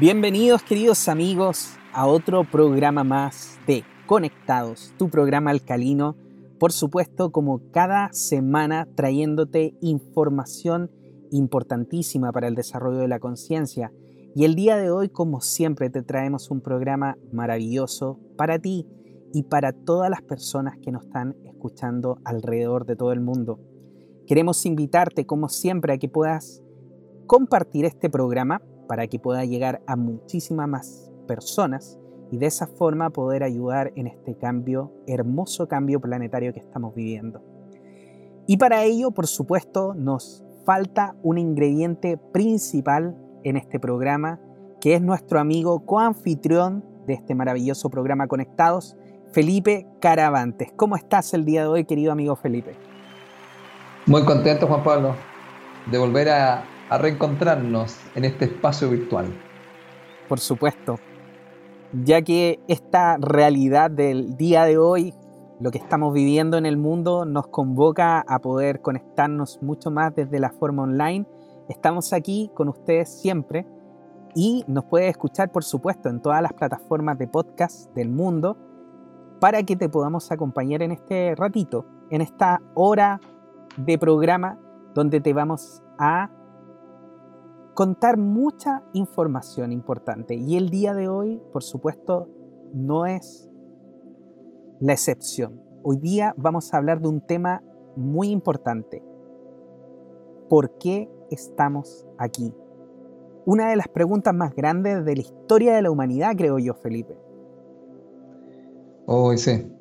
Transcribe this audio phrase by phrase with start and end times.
[0.00, 6.14] Bienvenidos queridos amigos a otro programa más de Conectados, tu programa alcalino,
[6.60, 10.92] por supuesto como cada semana trayéndote información
[11.32, 13.92] importantísima para el desarrollo de la conciencia.
[14.36, 18.86] Y el día de hoy, como siempre, te traemos un programa maravilloso para ti
[19.34, 23.58] y para todas las personas que nos están escuchando alrededor de todo el mundo.
[24.28, 26.62] Queremos invitarte, como siempre, a que puedas
[27.26, 33.10] compartir este programa para que pueda llegar a muchísimas más personas y de esa forma
[33.10, 37.42] poder ayudar en este cambio, hermoso cambio planetario que estamos viviendo.
[38.46, 44.40] Y para ello, por supuesto, nos falta un ingrediente principal en este programa,
[44.80, 48.96] que es nuestro amigo coanfitrión de este maravilloso programa Conectados,
[49.32, 50.72] Felipe Caravantes.
[50.76, 52.74] ¿Cómo estás el día de hoy, querido amigo Felipe?
[54.06, 55.14] Muy contento, Juan Pablo,
[55.90, 59.26] de volver a a reencontrarnos en este espacio virtual.
[60.28, 60.98] Por supuesto,
[61.92, 65.14] ya que esta realidad del día de hoy,
[65.60, 70.38] lo que estamos viviendo en el mundo, nos convoca a poder conectarnos mucho más desde
[70.38, 71.26] la forma online.
[71.68, 73.66] Estamos aquí con ustedes siempre
[74.34, 78.56] y nos puedes escuchar, por supuesto, en todas las plataformas de podcast del mundo
[79.40, 83.20] para que te podamos acompañar en este ratito, en esta hora
[83.76, 84.58] de programa
[84.94, 86.30] donde te vamos a
[87.78, 90.34] contar mucha información importante.
[90.34, 92.28] Y el día de hoy, por supuesto,
[92.74, 93.48] no es
[94.80, 95.62] la excepción.
[95.84, 97.62] Hoy día vamos a hablar de un tema
[97.94, 99.00] muy importante.
[100.48, 102.52] ¿Por qué estamos aquí?
[103.46, 107.16] Una de las preguntas más grandes de la historia de la humanidad, creo yo, Felipe.
[109.06, 109.72] Oh, sí.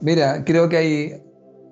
[0.00, 1.22] Mira, creo que hay,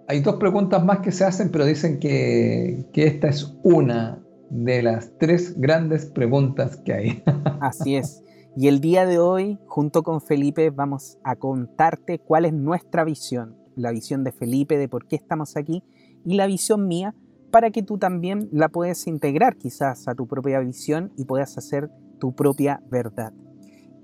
[0.08, 4.82] hay dos preguntas más que se hacen, pero dicen que, que esta es una de
[4.82, 7.22] las tres grandes preguntas que hay.
[7.60, 8.22] Así es.
[8.56, 13.56] Y el día de hoy, junto con Felipe, vamos a contarte cuál es nuestra visión,
[13.76, 15.84] la visión de Felipe de por qué estamos aquí
[16.24, 17.14] y la visión mía
[17.50, 21.90] para que tú también la puedas integrar quizás a tu propia visión y puedas hacer
[22.18, 23.32] tu propia verdad.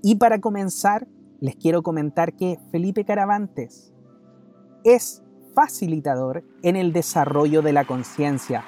[0.01, 1.07] Y para comenzar,
[1.41, 3.93] les quiero comentar que Felipe Caravantes
[4.83, 8.63] es facilitador en el desarrollo de la conciencia,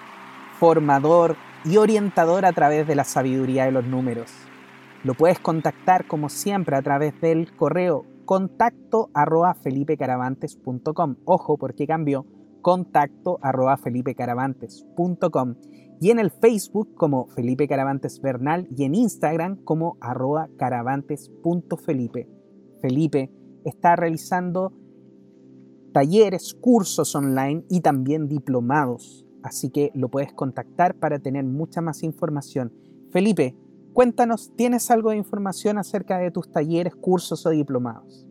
[0.59, 1.35] formador,
[1.69, 4.31] y orientador a través de la sabiduría de los números.
[5.03, 11.16] Lo puedes contactar como siempre a través del correo contacto arroba felipecaravantes.com.
[11.25, 12.25] Ojo porque cambió
[12.61, 15.56] contacto arroba felipecaravantes.com
[16.00, 22.29] y en el Facebook como Felipe Caravantes Bernal y en Instagram como arroba caravantes.felipe.
[22.81, 23.31] Felipe
[23.66, 24.73] está realizando
[25.94, 32.03] talleres, cursos online y también diplomados así que lo puedes contactar para tener mucha más
[32.03, 32.74] información.
[33.12, 33.56] Felipe,
[33.94, 38.28] cuéntanos, ¿tienes algo de información acerca de tus talleres, cursos o diplomados?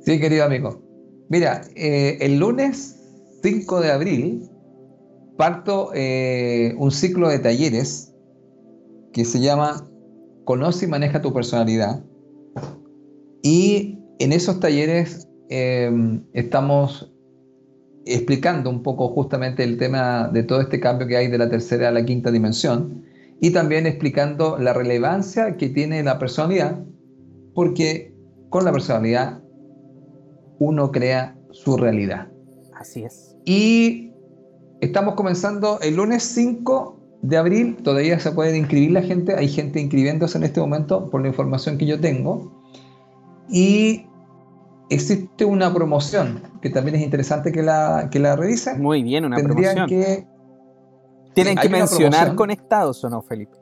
[0.00, 0.82] Sí, querido amigo.
[1.28, 2.98] Mira, eh, el lunes
[3.42, 4.50] 5 de abril
[5.36, 8.14] parto eh, un ciclo de talleres
[9.12, 9.88] que se llama
[10.44, 12.04] Conoce y maneja tu personalidad.
[13.42, 15.90] Y en esos talleres eh,
[16.32, 17.12] estamos
[18.14, 21.88] explicando un poco justamente el tema de todo este cambio que hay de la tercera
[21.88, 23.04] a la quinta dimensión
[23.40, 26.78] y también explicando la relevancia que tiene la personalidad,
[27.54, 28.14] porque
[28.50, 29.42] con la personalidad
[30.58, 32.28] uno crea su realidad.
[32.74, 33.36] Así es.
[33.44, 34.12] Y
[34.80, 39.80] estamos comenzando el lunes 5 de abril, todavía se puede inscribir la gente, hay gente
[39.80, 42.62] inscribiéndose en este momento por la información que yo tengo.
[43.48, 44.06] Y
[44.90, 48.82] existe una promoción que también es interesante que la, que la revisen.
[48.82, 49.86] Muy bien, una promoción.
[49.86, 50.26] Que,
[51.34, 53.56] Tienen que mencionar conectados o no, Felipe.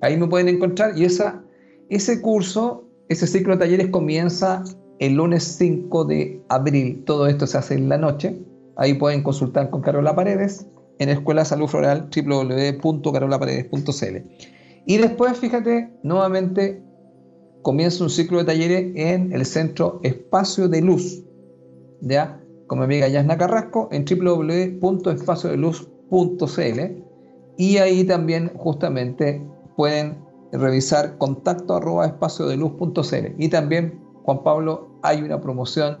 [0.00, 1.44] Ahí me pueden encontrar y esa,
[1.88, 4.62] ese curso ese ciclo de talleres comienza
[4.98, 7.02] el lunes 5 de abril.
[7.04, 8.40] Todo esto se hace en la noche.
[8.76, 10.66] Ahí pueden consultar con Carola Paredes
[10.98, 14.16] en Escuela Salud Floral www.carolaparedes.cl.
[14.86, 16.82] Y después, fíjate, nuevamente
[17.62, 21.24] comienza un ciclo de talleres en el centro Espacio de Luz,
[22.00, 22.38] ¿ya?
[22.66, 27.04] Con mi amiga Yasna Carrasco en www.espaciodeluz.cl
[27.56, 29.42] y ahí también justamente
[29.76, 30.23] pueden
[30.58, 32.56] revisar contacto arroba espacio de.
[33.38, 35.98] Y también, Juan Pablo, hay una promoción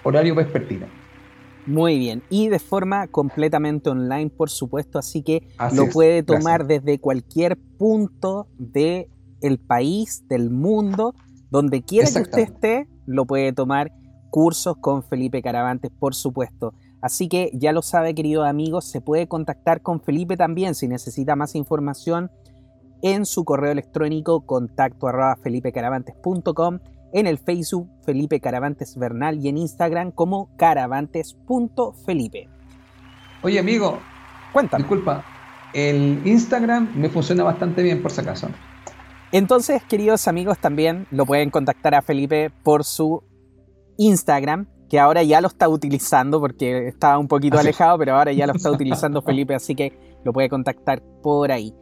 [0.05, 0.87] horario vespertino.
[1.67, 6.99] Muy bien, y de forma completamente online, por supuesto, así que lo puede tomar desde
[6.99, 9.09] cualquier punto del
[9.40, 11.14] el país, del mundo,
[11.50, 13.93] donde quiera que usted esté, lo puede tomar
[14.31, 16.75] cursos con Felipe Caravantes, por supuesto.
[17.00, 21.37] Así que ya lo sabe, queridos amigos, se puede contactar con Felipe también si necesita
[21.37, 22.31] más información
[23.02, 26.81] en su correo electrónico contacto arroba felipecaravantes.com,
[27.12, 32.49] en el Facebook Felipe Caravantes Bernal y en Instagram como caravantes.felipe.
[33.43, 34.00] Oye amigo,
[34.52, 34.82] cuéntame.
[34.82, 35.25] Disculpa,
[35.73, 38.49] el Instagram me funciona bastante bien por si acaso.
[39.31, 43.23] Entonces, queridos amigos, también lo pueden contactar a Felipe por su
[43.99, 48.47] Instagram, que ahora ya lo está utilizando porque estaba un poquito alejado, pero ahora ya
[48.47, 51.75] lo está utilizando Felipe, así que lo puede contactar por ahí.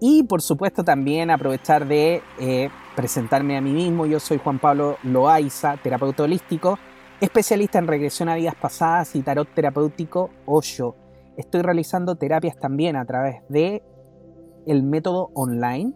[0.00, 4.06] Y por supuesto también aprovechar de eh, presentarme a mí mismo.
[4.06, 6.78] Yo soy Juan Pablo Loaiza, terapeuta holístico,
[7.20, 10.96] especialista en regresión a vidas pasadas y tarot terapéutico Osho.
[11.36, 13.82] Estoy realizando terapias también a través de
[14.66, 15.94] el método online,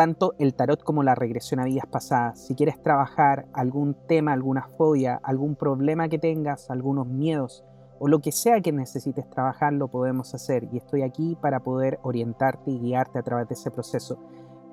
[0.00, 2.46] tanto el tarot como la regresión a vidas pasadas.
[2.46, 7.66] Si quieres trabajar algún tema, alguna fobia, algún problema que tengas, algunos miedos,
[7.98, 11.98] o lo que sea que necesites trabajar lo podemos hacer y estoy aquí para poder
[12.02, 14.16] orientarte y guiarte a través de ese proceso.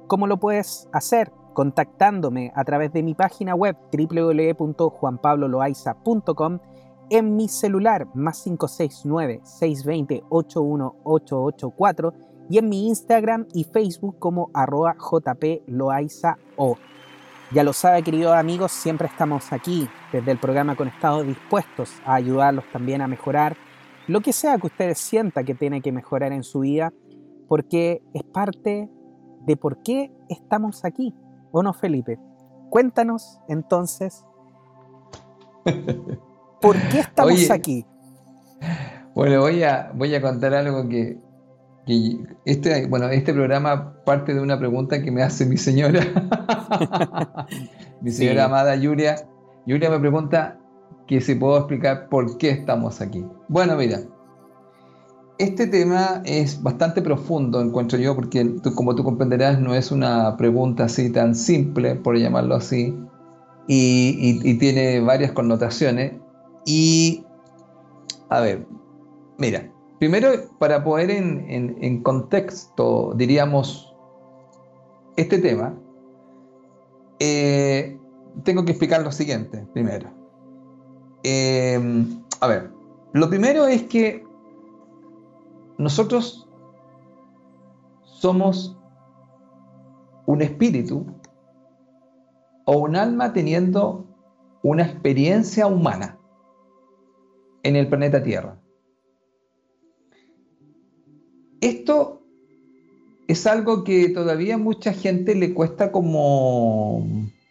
[0.08, 1.30] ¿Cómo lo puedes hacer?
[1.54, 6.60] Contactándome a través de mi página web www.juanpabloloaiza.com
[7.10, 12.14] en mi celular más 569 620 81884
[12.50, 16.78] y en mi Instagram y Facebook como arroba jploaizao.
[17.52, 22.66] Ya lo sabe, queridos amigos, siempre estamos aquí desde el programa Conectados dispuestos a ayudarlos
[22.72, 23.56] también a mejorar
[24.08, 26.94] lo que sea que ustedes sientan que tiene que mejorar en su vida,
[27.50, 28.90] porque es parte
[29.46, 31.14] de por qué estamos aquí.
[31.52, 32.18] ¿O no, Felipe?
[32.70, 34.26] Cuéntanos entonces,
[36.62, 37.86] ¿por qué estamos aquí?
[39.14, 41.18] Bueno, voy a, voy a contar algo que,
[42.46, 46.02] este, bueno, este programa parte de una pregunta que me hace mi señora,
[48.02, 49.16] mi señora amada Yuria.
[49.66, 50.60] Yuria me pregunta
[51.08, 53.26] que si puedo explicar por qué estamos aquí.
[53.48, 54.02] Bueno, mira,
[55.38, 60.86] este tema es bastante profundo, encuentro yo, porque como tú comprenderás, no es una pregunta
[60.86, 62.98] así tan simple, por llamarlo así,
[63.68, 66.14] y tiene varias connotaciones.
[66.66, 67.24] Y,
[68.30, 68.68] a ver,
[69.38, 73.96] mira, Primero, para poder en, contexto, diríamos,
[75.16, 75.76] este tema,
[77.20, 78.00] eh,
[78.44, 80.10] tengo que explicar lo siguiente, primero.
[81.24, 81.80] Eh,
[82.40, 82.70] a ver,
[83.14, 84.24] lo primero es que
[85.80, 86.48] nosotros
[88.04, 88.78] somos
[90.28, 91.08] un espíritu
[92.66, 94.06] o un alma teniendo
[94.62, 96.20] una experiencia humana
[97.64, 98.60] en el planeta Tierra.
[101.62, 102.22] Esto
[103.28, 107.06] es algo que todavía mucha gente le cuesta como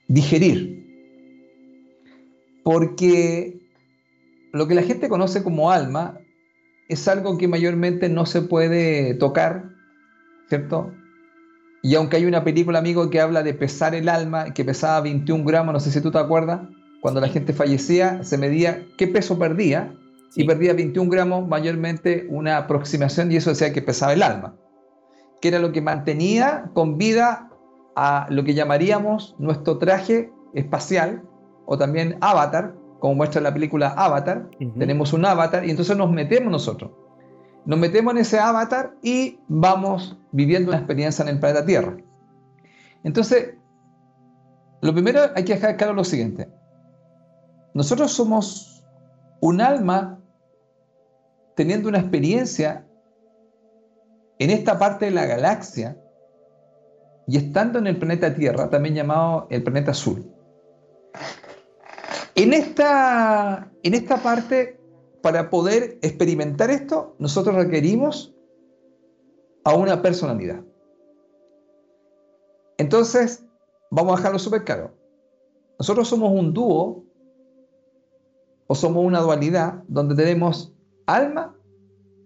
[0.09, 0.85] digerir.
[2.65, 3.61] Porque
[4.53, 6.19] lo que la gente conoce como alma
[6.89, 9.71] es algo que mayormente no se puede tocar,
[10.49, 10.93] ¿cierto?
[11.83, 15.45] Y aunque hay una película, amigo, que habla de pesar el alma, que pesaba 21
[15.45, 16.63] gramos, no sé si tú te acuerdas,
[17.01, 19.95] cuando la gente fallecía, se medía qué peso perdía
[20.37, 24.55] y perdía 21 gramos, mayormente una aproximación, y eso decía que pesaba el alma,
[25.40, 27.50] que era lo que mantenía con vida
[27.97, 31.23] a lo que llamaríamos nuestro traje espacial
[31.64, 36.50] o también avatar, como muestra la película Avatar, tenemos un avatar y entonces nos metemos
[36.50, 36.90] nosotros.
[37.66, 41.97] Nos metemos en ese avatar y vamos viviendo una experiencia en el planeta Tierra.
[43.05, 43.55] Entonces,
[44.83, 46.49] Lo primero hay que dejar claro lo siguiente.
[47.75, 48.85] Nosotros somos
[49.40, 50.15] un alma
[51.57, 52.87] teniendo una experiencia
[54.39, 55.99] en esta parte de la galaxia
[57.27, 60.31] y estando en el planeta Tierra, también llamado el planeta azul.
[62.35, 64.79] En esta, en esta parte,
[65.23, 68.35] para poder experimentar esto, nosotros requerimos
[69.65, 70.63] a una personalidad.
[72.77, 73.45] Entonces,
[73.91, 74.95] vamos a dejarlo súper claro.
[75.79, 77.05] Nosotros somos un dúo
[78.67, 80.75] o somos una dualidad donde tenemos
[81.07, 81.57] alma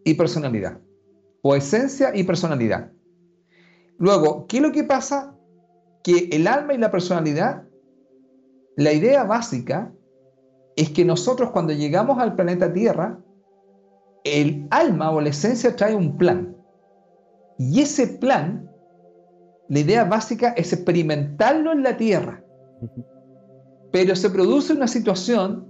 [0.04, 0.80] y personalidad,
[1.42, 2.90] o esencia y personalidad.
[3.98, 5.36] Luego, ¿qué es lo que pasa?
[6.02, 7.64] Que el alma y la personalidad,
[8.76, 9.92] la idea básica
[10.76, 13.20] es que nosotros cuando llegamos al planeta Tierra,
[14.24, 16.56] el alma o la esencia trae un plan.
[17.58, 18.70] Y ese plan,
[19.68, 22.42] la idea básica es experimentarlo en la Tierra.
[23.92, 25.69] Pero se produce una situación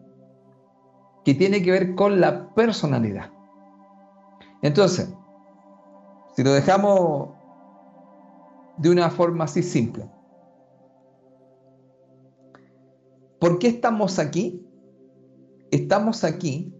[1.35, 3.31] tiene que ver con la personalidad.
[4.63, 5.13] Entonces,
[6.37, 7.31] si lo dejamos
[8.79, 10.09] de una forma así simple,
[13.39, 14.65] ¿por qué estamos aquí?
[15.71, 16.75] Estamos aquí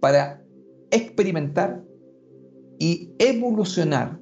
[0.00, 0.42] para
[0.90, 1.84] experimentar
[2.78, 4.20] y evolucionar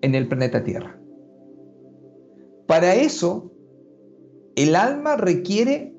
[0.00, 0.98] en el planeta Tierra.
[2.66, 3.50] Para eso,
[4.56, 5.93] el alma requiere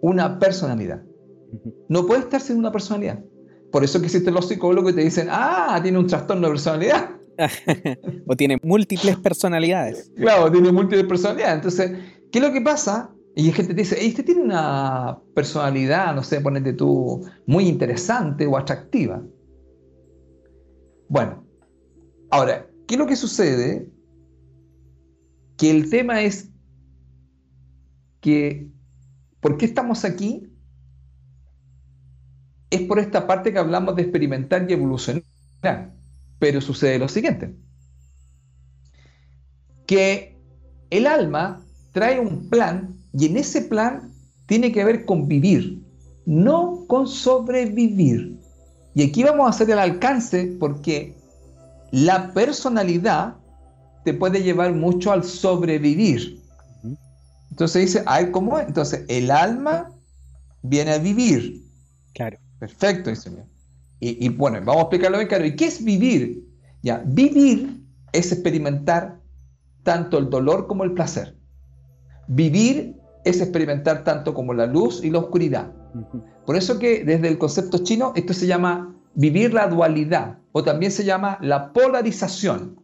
[0.00, 1.02] una personalidad.
[1.88, 3.24] No puede estar sin una personalidad.
[3.70, 7.10] Por eso que existen los psicólogos que te dicen, ah, tiene un trastorno de personalidad.
[8.26, 10.10] o tiene múltiples personalidades.
[10.16, 11.56] Claro, tiene múltiples personalidades.
[11.56, 11.90] Entonces,
[12.32, 13.10] ¿qué es lo que pasa?
[13.36, 18.56] Y gente te dice, este tiene una personalidad, no sé, ponete tú, muy interesante o
[18.56, 19.22] atractiva.
[21.08, 21.46] Bueno,
[22.30, 23.88] ahora, ¿qué es lo que sucede?
[25.56, 26.50] Que el tema es
[28.20, 28.68] que,
[29.48, 30.46] ¿por qué estamos aquí?
[32.68, 35.24] Es por esta parte que hablamos de experimentar y evolucionar.
[36.38, 37.56] Pero sucede lo siguiente,
[39.86, 40.36] que
[40.90, 44.12] el alma trae un plan y en ese plan
[44.44, 45.82] tiene que ver con vivir,
[46.26, 48.38] no con sobrevivir.
[48.94, 51.16] Y aquí vamos a hacer el alcance porque
[51.90, 53.36] la personalidad
[54.04, 56.38] te puede llevar mucho al sobrevivir.
[57.58, 58.68] Entonces dice, ay, ¿cómo es?
[58.68, 59.90] Entonces, el alma
[60.62, 61.64] viene a vivir.
[62.14, 62.38] Claro.
[62.60, 63.32] Perfecto, dice.
[63.98, 65.44] Y, y bueno, vamos a explicarlo bien claro.
[65.44, 66.46] ¿Y qué es vivir?
[66.84, 69.18] Ya, vivir es experimentar
[69.82, 71.36] tanto el dolor como el placer.
[72.28, 75.72] Vivir es experimentar tanto como la luz y la oscuridad.
[76.46, 80.92] Por eso que desde el concepto chino esto se llama vivir la dualidad o también
[80.92, 82.80] se llama la polarización.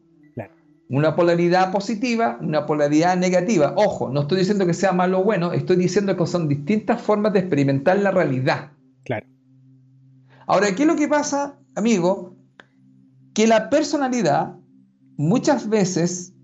[0.88, 3.74] Una polaridad positiva, una polaridad negativa.
[3.76, 7.32] Ojo, no estoy diciendo que sea malo o bueno, estoy diciendo que son distintas formas
[7.32, 8.72] de experimentar la realidad.
[9.04, 9.26] Claro.
[10.46, 12.36] Ahora, ¿qué es lo que pasa, amigo?
[13.32, 14.56] Que la personalidad
[15.16, 16.34] muchas veces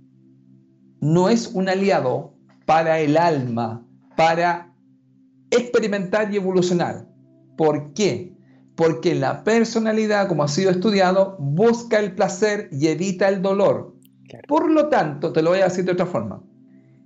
[1.00, 2.34] no es un aliado
[2.66, 3.84] para el alma,
[4.16, 4.72] para
[5.50, 7.06] experimentar y evolucionar.
[7.56, 8.34] ¿Por qué?
[8.74, 13.94] Porque la personalidad, como ha sido estudiado, busca el placer y evita el dolor.
[14.46, 16.42] Por lo tanto, te lo voy a decir de otra forma.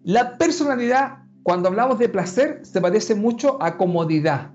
[0.03, 4.51] La personalidad, cuando hablamos de placer, se parece mucho a comodidad.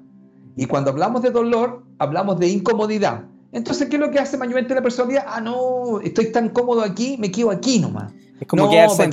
[0.56, 3.24] Y cuando hablamos de dolor, hablamos de incomodidad.
[3.52, 5.26] Entonces, ¿qué es lo que hace mayormente la personalidad?
[5.28, 8.14] Ah, no, estoy tan cómodo aquí, me quedo aquí nomás.
[8.40, 9.12] Es como, quedarse, en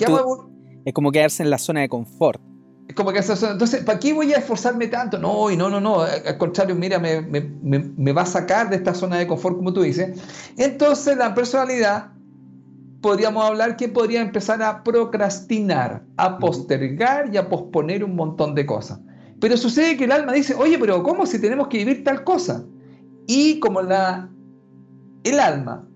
[0.85, 2.41] es como quedarse en la zona de confort.
[2.89, 5.19] Es como que entonces, ¿para qué voy a esforzarme tanto?
[5.19, 8.95] No, y no, no, no, al contrario, mira, me, me, va a sacar de esta
[8.95, 10.21] zona de confort, como tú dices.
[10.57, 12.13] Entonces, la personalidad,
[13.07, 18.67] podríamos hablar que podría empezar a procrastinar, a postergar y a posponer un montón de
[18.67, 18.99] cosas.
[19.41, 22.65] Pero sucede que el alma dice, oye, pero ¿cómo si tenemos que vivir tal cosa?
[23.29, 24.29] Y como la,
[25.23, 25.89] el alma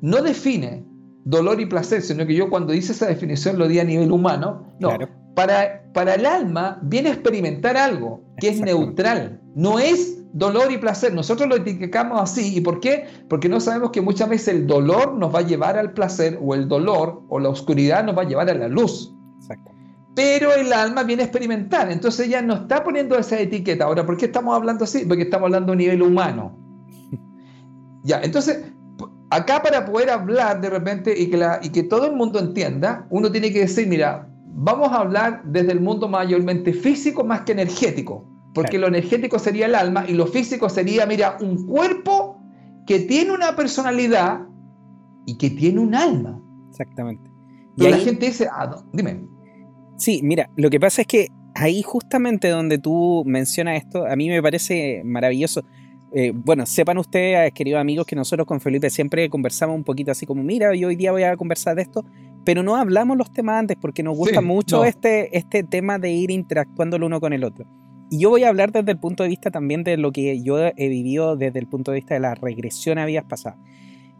[0.00, 0.84] no define
[1.24, 4.66] dolor y placer, sino que yo cuando hice esa definición lo di a nivel humano,
[4.80, 4.98] no,
[5.36, 10.78] para, para el alma viene a experimentar algo que es neutral, no es dolor y
[10.78, 11.14] placer.
[11.14, 12.56] Nosotros lo etiquetamos así.
[12.56, 13.06] ¿Y por qué?
[13.28, 16.54] Porque no sabemos que muchas veces el dolor nos va a llevar al placer o
[16.54, 19.14] el dolor o la oscuridad nos va a llevar a la luz.
[20.14, 21.90] Pero el alma viene a experimentar.
[21.90, 23.84] Entonces ella no está poniendo esa etiqueta.
[23.84, 25.06] Ahora, ¿por qué estamos hablando así?
[25.06, 26.58] Porque estamos hablando a nivel humano.
[28.04, 28.62] ya, entonces
[29.32, 33.06] acá para poder hablar de repente y que, la, y que todo el mundo entienda,
[33.08, 37.52] uno tiene que decir, mira, vamos a hablar desde el mundo mayormente físico más que
[37.52, 42.38] energético, porque lo energético sería el alma y lo físico sería, mira, un cuerpo
[42.86, 44.40] que tiene una personalidad
[45.26, 46.40] y que tiene un alma.
[46.68, 47.30] Exactamente.
[47.76, 49.26] y la gente dice, ah, dime.
[49.96, 54.28] Sí, mira, lo que pasa es que ahí justamente donde tú mencionas esto, a mí
[54.28, 55.62] me parece maravilloso.
[56.14, 60.26] Eh, bueno, sepan ustedes, queridos amigos, que nosotros con Felipe siempre conversamos un poquito así
[60.26, 62.04] como, mira, yo hoy día voy a conversar de esto,
[62.44, 66.30] pero no hablamos los temas antes porque nos gusta mucho este, este tema de ir
[66.30, 67.66] interactuando el uno con el otro.
[68.12, 70.58] Y yo voy a hablar desde el punto de vista también de lo que yo
[70.58, 73.58] he vivido desde el punto de vista de la regresión a vidas pasadas.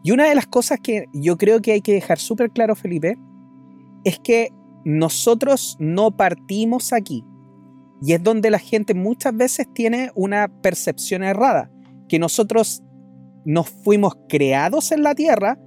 [0.01, 3.19] Y una de las cosas que yo creo que hay que dejar súper claro, Felipe,
[4.03, 4.49] es que
[4.83, 7.23] nosotros no partimos aquí.
[8.01, 11.69] Y es donde la gente muchas veces tiene una percepción errada,
[12.09, 12.81] que nosotros
[13.45, 15.59] nos fuimos creados en la tierra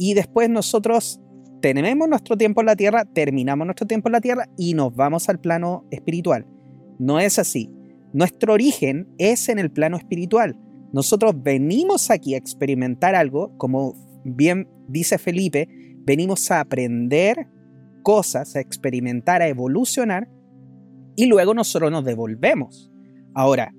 [0.00, 1.20] y después nosotros
[1.62, 5.28] tenemos nuestro tiempo en la tierra, terminamos nuestro tiempo en la tierra y nos vamos
[5.28, 6.57] al plano espiritual.
[6.98, 7.70] No es así.
[8.12, 10.58] Nuestro origen es en el plano espiritual.
[10.92, 15.68] Nosotros venimos aquí a experimentar algo, como bien dice Felipe,
[16.04, 17.46] venimos a aprender
[18.02, 20.28] cosas, a experimentar, a evolucionar,
[21.14, 22.90] y luego nosotros nos devolvemos.
[23.34, 23.74] Ahora,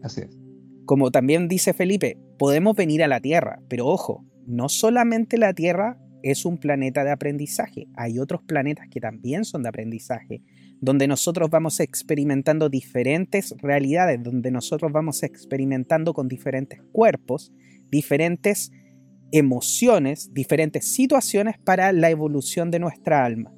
[0.86, 5.98] como también dice Felipe, podemos venir a la Tierra, pero ojo, no solamente la Tierra
[6.22, 10.42] es un planeta de aprendizaje, hay otros planetas que también son de aprendizaje
[10.82, 17.52] donde nosotros vamos experimentando diferentes realidades, donde nosotros vamos experimentando con diferentes cuerpos,
[17.90, 18.72] diferentes
[19.32, 23.54] emociones, diferentes situaciones para la evolución de nuestra alma.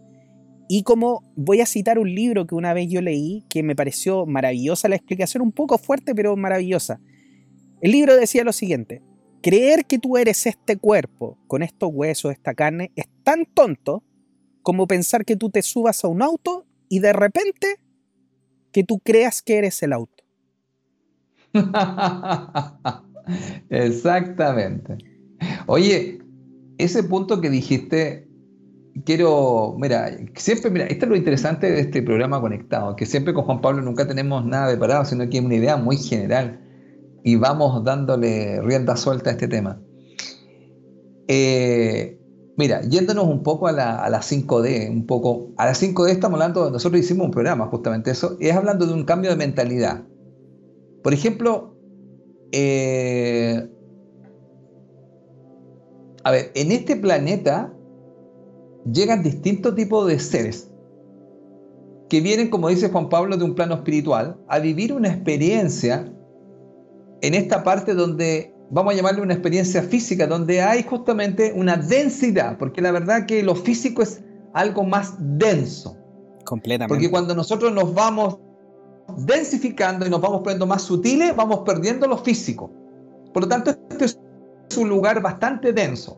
[0.68, 4.26] Y como voy a citar un libro que una vez yo leí, que me pareció
[4.26, 7.02] maravillosa la explicación, un poco fuerte, pero maravillosa.
[7.82, 9.02] El libro decía lo siguiente,
[9.44, 14.04] creer que tú eres este cuerpo, con estos huesos, esta carne, es tan tonto
[14.62, 17.78] como pensar que tú te subas a un auto y de repente
[18.74, 20.26] que tú creas que eres el auto.
[23.70, 24.98] Exactamente.
[25.68, 26.20] Oye,
[26.78, 28.28] ese punto que dijiste,
[29.06, 33.46] quiero, mira, siempre, mira, esto es lo interesante de este programa conectado, que siempre con
[33.46, 36.60] Juan Pablo nunca tenemos nada preparado, sino que es una idea muy general
[37.24, 39.82] y vamos dándole rienda suelta a este tema.
[41.30, 42.21] Eh,
[42.58, 47.02] Mira, yéndonos un poco a la, 5D, un poco, a la 5D estamos hablando, nosotros
[47.02, 50.04] hicimos un programa justamente eso, y es hablando de un cambio de mentalidad.
[51.02, 51.76] Por ejemplo,
[52.52, 53.70] eh,
[56.24, 57.74] a ver, en este planeta
[58.92, 60.70] llegan distintos tipos de seres
[62.10, 66.14] que vienen, como dice Juan Pablo, de un plano espiritual, a vivir una experiencia
[67.22, 72.58] en esta parte donde vamos a llamarle una experiencia física, donde hay justamente una densidad,
[72.58, 74.22] porque la verdad que lo físico es
[74.54, 75.98] algo más denso.
[76.46, 76.94] Completamente.
[76.94, 78.40] Porque cuando nosotros nos vamos
[79.18, 82.72] densificando y nos vamos poniendo más sutiles, vamos perdiendo lo físico.
[83.34, 84.18] Por lo tanto, este es
[84.78, 86.18] un lugar bastante denso.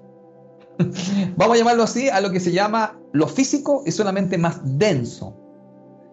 [1.36, 5.38] vamos a llamarlo así a lo que se llama lo físico es solamente más denso.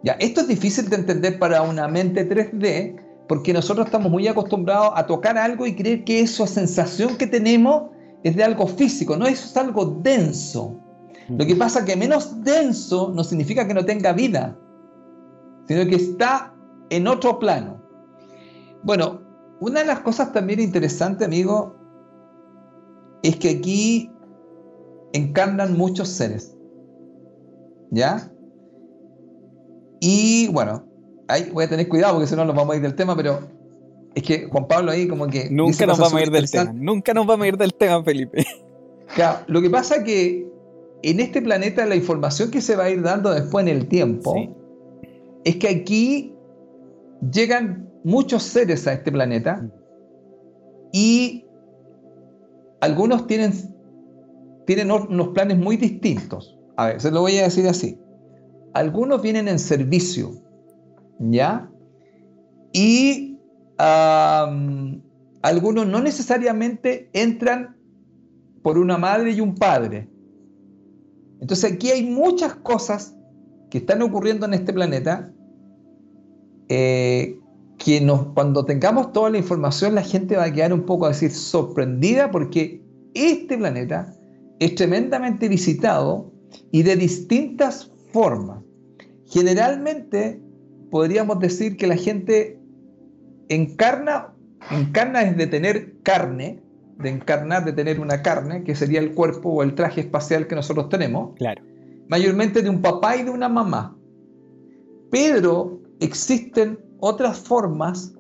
[0.03, 4.91] Ya, esto es difícil de entender para una mente 3D, porque nosotros estamos muy acostumbrados
[4.97, 7.85] a tocar algo y creer que esa sensación que tenemos
[8.25, 10.81] es de algo físico, no eso es algo denso.
[11.29, 14.59] Lo que pasa es que menos denso no significa que no tenga vida,
[15.69, 16.53] sino que está
[16.91, 17.81] en otro plano.
[18.83, 19.21] Bueno,
[19.61, 21.77] una de las cosas también interesantes, amigo,
[23.23, 24.11] es que aquí
[25.13, 26.59] encarnan muchos seres.
[27.93, 28.29] ¿Ya?
[30.01, 30.90] Y bueno,
[31.53, 33.41] voy a tener cuidado porque si no nos vamos a ir del tema, pero
[34.15, 35.49] es que Juan Pablo ahí como que...
[35.51, 38.45] Nunca nos vamos a ir del tema, nunca nos vamos a ir del tema, Felipe.
[39.47, 40.49] lo que pasa es que
[41.03, 44.35] en este planeta la información que se va a ir dando después en el tiempo
[45.45, 46.35] es que aquí
[47.33, 49.71] llegan muchos seres a este planeta mm.
[50.93, 51.45] y
[52.81, 53.53] algunos tienen,
[54.67, 56.59] tienen unos planes muy distintos.
[56.77, 57.99] A ver, se lo voy a decir así.
[58.73, 60.40] Algunos vienen en servicio
[61.21, 61.71] ¿ya?
[62.73, 63.39] Y
[65.43, 67.77] algunos no necesariamente entran
[68.63, 70.09] por una madre y un padre.
[71.41, 73.17] Entonces aquí hay muchas cosas
[73.71, 75.33] que están ocurriendo en este planeta
[76.69, 77.39] eh,
[77.79, 81.09] que nos, cuando tengamos toda la información la gente va a quedar un poco a
[81.09, 82.83] decir sorprendida porque
[83.15, 84.15] este planeta
[84.59, 86.31] es tremendamente visitado
[86.71, 88.63] y de distintas formas.
[89.27, 90.43] Generalmente
[90.91, 92.59] podríamos decir que la gente
[93.49, 94.35] encarna,
[94.71, 96.63] encarna es de tener carne,
[96.99, 100.55] de encarnar, de tener una carne, que sería el cuerpo o el traje espacial que
[100.55, 101.35] nosotros tenemos.
[101.37, 101.63] Claro.
[102.09, 103.97] Mayormente de un papá y de una mamá.
[105.11, 108.15] Pero existen otras formas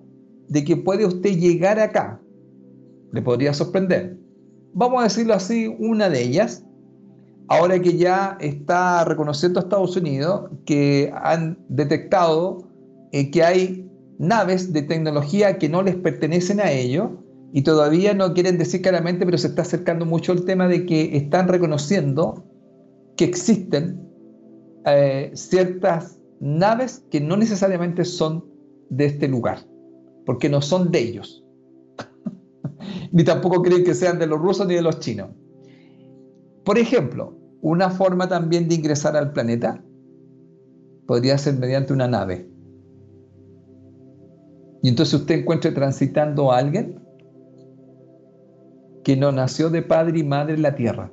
[0.48, 2.20] de que puede usted llegar acá.
[3.12, 4.18] Le podría sorprender.
[4.72, 6.64] Vamos a decirlo así, una de ellas.
[7.50, 12.62] Ahora que ya está reconociendo Estados Unidos que han detectado
[13.10, 17.10] eh, que hay naves de tecnología que no les pertenecen a ellos
[17.52, 21.16] y todavía no quieren decir claramente, pero se está acercando mucho el tema de que
[21.16, 22.44] están reconociendo
[23.16, 24.00] que existen
[24.86, 28.44] eh, ciertas naves que no necesariamente son
[28.90, 29.58] de este lugar,
[30.24, 31.44] porque no son de ellos.
[33.10, 35.30] ni tampoco creen que sean de los rusos ni de los chinos.
[36.64, 39.82] Por ejemplo, una forma también de ingresar al planeta
[41.06, 42.50] podría ser mediante una nave.
[44.82, 47.02] Y entonces usted encuentre transitando a alguien
[49.04, 51.12] que no nació de padre y madre en la tierra.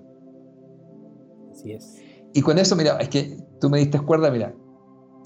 [1.51, 2.01] Así es.
[2.33, 4.53] Y con eso, mira, es que tú me diste cuerda, mira.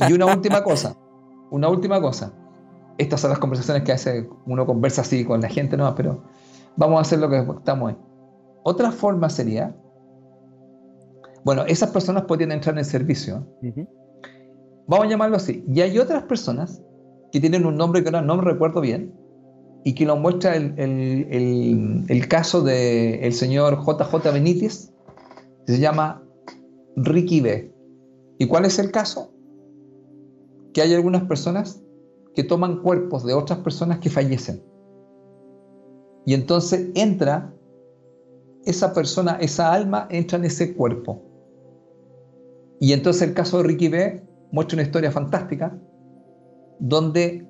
[0.08, 0.96] Y una última cosa,
[1.52, 2.34] una última cosa.
[2.98, 6.24] Estas son las conversaciones que hace uno conversa así con la gente, no, pero
[6.78, 7.98] vamos a hacer lo que estamos ahí.
[8.64, 9.76] Otra forma sería,
[11.44, 13.48] bueno, esas personas podrían entrar en el servicio.
[14.88, 15.64] Vamos a llamarlo así.
[15.68, 16.82] Y hay otras personas
[17.32, 19.14] que tienen un nombre que ahora no me recuerdo bien
[19.84, 24.94] y que lo muestra el, el caso del señor JJ Benítez,
[25.66, 26.24] que se llama
[26.96, 27.74] Ricky B.
[28.38, 29.34] ¿Y cuál es el caso?
[30.74, 31.84] Que hay algunas personas
[32.36, 34.64] que toman cuerpos de otras personas que fallecen.
[36.26, 37.54] Y entonces entra
[38.66, 41.31] esa persona, esa alma entra en ese cuerpo.
[42.82, 45.80] Y entonces el caso de Ricky B muestra una historia fantástica
[46.80, 47.48] donde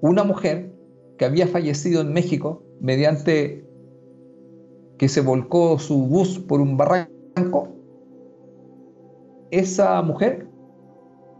[0.00, 0.74] una mujer
[1.16, 3.64] que había fallecido en México mediante
[4.98, 7.68] que se volcó su bus por un barranco,
[9.52, 10.48] esa mujer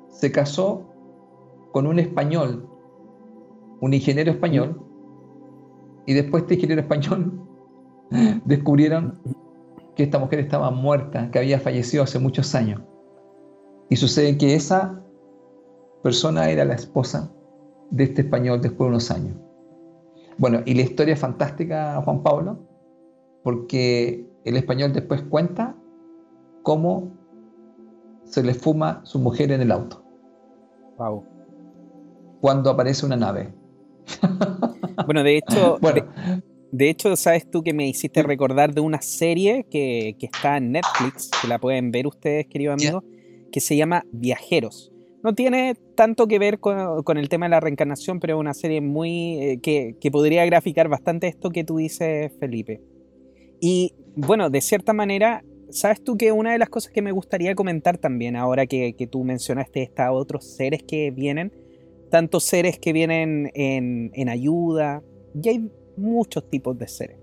[0.08, 0.88] se casó
[1.72, 2.68] con un español,
[3.80, 4.80] un ingeniero español,
[6.06, 7.32] y después este ingeniero español
[8.44, 9.18] descubrieron
[9.96, 12.82] que esta mujer estaba muerta, que había fallecido hace muchos años.
[13.88, 15.02] Y sucede que esa
[16.02, 17.32] persona era la esposa
[17.90, 19.36] de este español después de unos años.
[20.38, 22.58] Bueno, y la historia es fantástica, Juan Pablo,
[23.42, 25.74] porque el español después cuenta
[26.62, 27.10] cómo
[28.24, 30.04] se le fuma su mujer en el auto.
[30.98, 31.24] Wow.
[32.40, 33.54] Cuando aparece una nave.
[35.06, 36.04] Bueno, de hecho, de,
[36.80, 41.48] hecho, sabes tú que me hiciste recordar de una serie que, está en Netflix, que
[41.48, 43.04] la pueden ver ustedes, querido amigo,
[43.52, 44.92] que se llama Viajeros.
[45.22, 48.80] No tiene tanto que ver con, el tema de la reencarnación, pero es una serie
[48.80, 52.80] muy eh, que, que podría graficar bastante esto que tú dices, Felipe.
[53.60, 57.54] Y bueno, de cierta manera, sabes tú que una de las cosas que me gustaría
[57.54, 61.52] comentar también, ahora que, tú mencionaste estos otros seres que vienen,
[62.10, 65.02] tantos seres que vienen en, ayuda,
[65.40, 67.18] y hay muchos tipos de seres.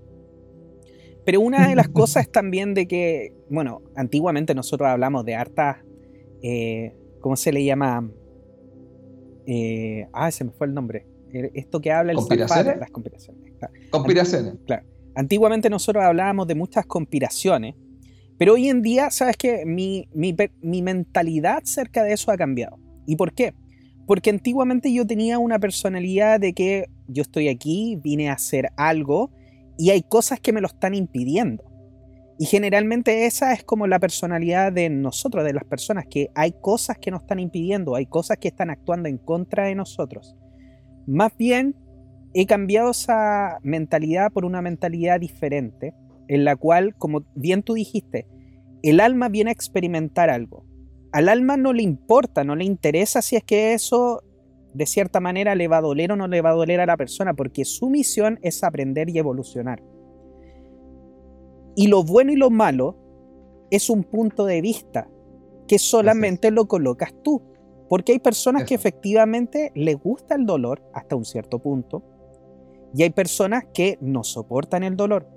[1.26, 5.78] Pero una de las cosas también de que, bueno, antiguamente nosotros hablamos de hartas,
[6.42, 8.10] eh, ¿cómo se le llama?
[9.46, 11.08] Eh, ah, se me fue el nombre.
[11.32, 12.78] Er, esto que habla el ¿Conspiraciones?
[12.78, 13.54] las conspiraciones.
[13.90, 14.56] Conspiraciones.
[14.66, 14.86] Claro.
[15.16, 17.76] Antiguamente nosotros hablábamos de muchas conspiraciones
[18.38, 19.64] pero hoy en día, ¿sabes qué?
[19.66, 20.08] Mi,
[20.82, 22.78] mentalidad cerca de eso ha cambiado.
[23.06, 23.54] ¿Y por qué?
[24.06, 29.32] Porque antiguamente yo tenía una personalidad de que yo estoy aquí, vine a hacer algo
[29.78, 31.64] y hay cosas que me lo están impidiendo.
[32.40, 36.98] Y generalmente esa es como la personalidad de nosotros, de las personas, que hay cosas
[36.98, 40.36] que nos están impidiendo, hay cosas que están actuando en contra de nosotros.
[41.06, 41.76] Más bien,
[42.34, 45.94] he cambiado esa mentalidad por una mentalidad diferente,
[46.28, 48.28] en la cual, como bien tú dijiste,
[48.82, 50.66] el alma viene a experimentar algo.
[51.12, 54.24] Al alma no le importa, no le interesa si es que eso
[54.74, 56.98] de cierta manera le va a doler o no le va a doler a la
[56.98, 59.84] persona, porque su misión es aprender y evolucionar.
[61.76, 62.98] Y lo bueno y lo malo
[63.72, 65.10] es un punto de vista
[65.68, 67.42] que solamente lo colocas tú.
[67.90, 72.04] Porque hay personas que efectivamente les gusta el dolor hasta un cierto punto
[72.96, 75.28] y hay personas que no soportan el dolor.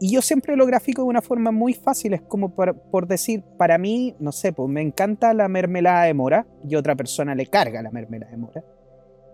[0.00, 3.78] Y yo siempre lo grafico de una forma muy fácil, es como por, decir, para
[3.78, 7.82] mí, no sé, pues me encanta la mermelada de mora y otra persona le carga
[7.82, 8.64] la mermelada de mora.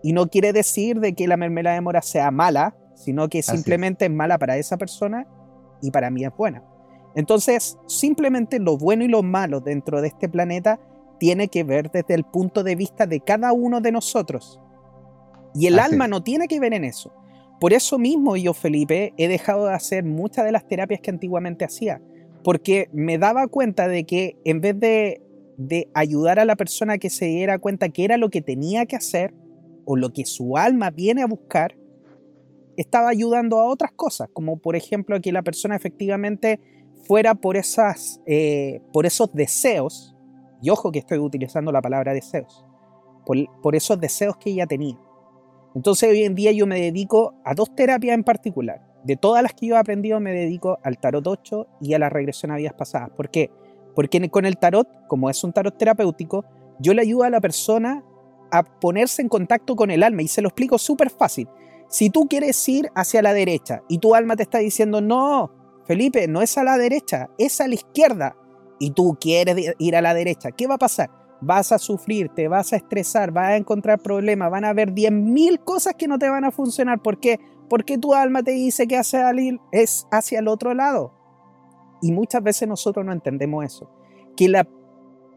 [0.01, 4.05] Y no quiere decir de que la mermelada de mora sea mala, sino que simplemente
[4.05, 4.11] es.
[4.11, 5.27] mala para esa persona
[5.81, 6.63] y para mí es buena.
[7.15, 10.79] Entonces, simplemente lo bueno y lo malo dentro de este planeta
[11.19, 14.59] tiene que ver desde el punto de vista de cada uno de nosotros.
[15.53, 17.13] Y el alma no tiene que ver en eso.
[17.59, 21.63] Por eso mismo yo, Felipe, he dejado de hacer muchas de las terapias que antiguamente
[21.63, 22.01] hacía,
[22.43, 25.21] porque me daba cuenta de que en vez de,
[25.93, 29.33] ayudar a la persona que se diera cuenta que era lo que tenía que hacer
[29.85, 31.77] o lo que su alma viene a buscar,
[32.75, 36.59] estaba ayudando a otras cosas, como por ejemplo que la persona efectivamente
[37.05, 40.13] fuera por, esas, eh, por esos deseos,
[40.61, 42.65] y ojo que estoy utilizando la palabra deseos,
[43.25, 44.97] por, por esos deseos que ella tenía.
[45.75, 48.81] Entonces hoy en día yo me dedico a dos terapias en particular.
[49.03, 52.09] De todas las que yo he aprendido me dedico al tarot 8 y a la
[52.09, 53.09] regresión a vidas pasadas.
[53.11, 53.51] ¿Por qué?
[53.93, 56.45] Porque con el tarot, como es un tarot terapéutico,
[56.79, 58.03] yo le ayudo a la persona
[58.51, 61.47] a ponerse en contacto con el alma y se lo explico súper fácil.
[61.87, 65.51] Si tú quieres ir hacia la derecha y tu alma te está diciendo, no,
[65.85, 68.35] Felipe, no es a la derecha, es a la izquierda,
[68.79, 71.09] y tú quieres ir a la derecha, ¿qué va a pasar?
[71.41, 75.63] Vas a sufrir, te vas a estresar, vas a encontrar problemas, van a haber 10.000
[75.63, 77.01] cosas que no te van a funcionar.
[77.01, 77.39] ¿Por qué?
[77.69, 81.13] Porque tu alma te dice que hacia el, es hacia el otro lado.
[82.01, 83.89] Y muchas veces nosotros no entendemos eso.
[84.35, 84.67] Que la,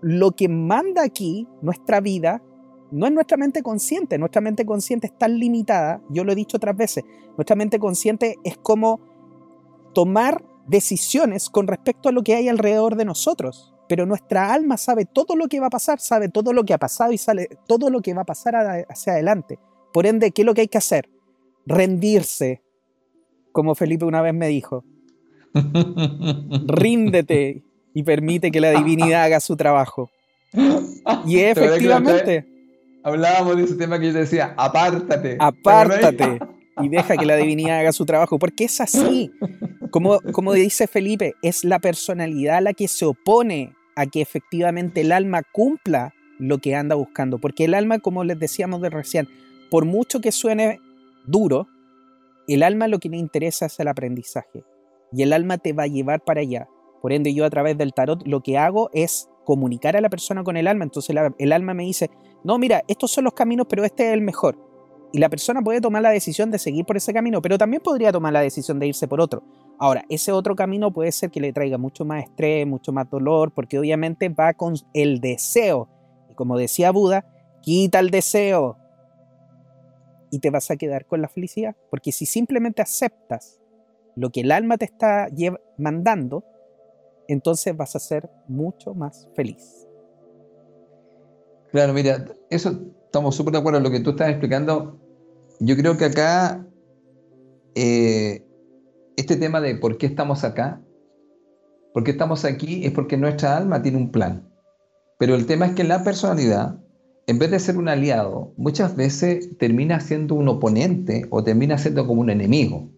[0.00, 2.42] lo que manda aquí nuestra vida
[2.90, 4.18] no es nuestra mente consciente.
[4.18, 7.04] Nuestra mente consciente es tan limitada, yo lo he dicho otras veces,
[7.36, 9.00] nuestra mente consciente es como
[9.94, 13.74] tomar decisiones con respecto a lo que hay alrededor de nosotros.
[13.88, 16.78] Pero nuestra alma sabe todo lo que va a pasar, sabe todo lo que ha
[16.78, 19.58] pasado y sabe todo lo que va a pasar hacia adelante.
[19.92, 21.08] Por ende, ¿qué es lo que hay que hacer?
[21.66, 22.62] Rendirse,
[23.52, 24.84] como Felipe una vez me dijo.
[26.66, 27.62] Ríndete
[27.94, 30.10] y permite que la divinidad haga su trabajo.
[31.26, 32.46] Y efectivamente.
[33.02, 35.36] Hablábamos de ese tema que yo decía, apártate.
[35.40, 36.40] Apártate
[36.80, 39.32] y deja que la divinidad haga su trabajo, porque es así.
[39.90, 45.10] Como, como dice Felipe, es la personalidad la que se opone a que efectivamente el
[45.10, 49.28] alma cumpla lo que anda buscando, porque el alma, como les decíamos de recién,
[49.72, 50.80] por mucho que suene
[51.26, 51.66] duro,
[52.46, 54.62] el alma lo que le interesa es el aprendizaje
[55.12, 56.68] y el alma te va a llevar para allá.
[57.02, 60.44] Por ende, yo a través del tarot lo que hago es comunicar a la persona
[60.44, 60.84] con el alma.
[60.84, 62.08] Entonces el alma me dice,
[62.44, 64.56] no, mira, estos son los caminos, pero este es el mejor.
[65.12, 68.12] Y la persona puede tomar la decisión de seguir por ese camino, pero también podría
[68.12, 69.42] tomar la decisión de irse por otro.
[69.78, 73.52] Ahora, ese otro camino puede ser que le traiga mucho más estrés, mucho más dolor,
[73.54, 75.88] porque obviamente va con el deseo.
[76.30, 77.24] Y como decía Buda,
[77.62, 78.76] quita el deseo
[80.30, 81.76] y te vas a quedar con la felicidad.
[81.90, 83.60] Porque si simplemente aceptas
[84.16, 85.28] lo que el alma te está
[85.76, 86.44] mandando,
[87.28, 89.86] entonces vas a ser mucho más feliz.
[91.70, 94.98] Claro, mira, eso estamos súper de acuerdo en lo que tú estás explicando.
[95.60, 96.66] Yo creo que acá,
[97.74, 98.47] eh,
[99.18, 100.80] este tema de por qué estamos acá,
[101.92, 104.48] por qué estamos aquí, es porque nuestra alma tiene un plan.
[105.18, 106.78] Pero el tema es que la personalidad,
[107.26, 112.06] en vez de ser un aliado, muchas veces termina siendo un oponente o termina siendo
[112.06, 112.88] como un enemigo.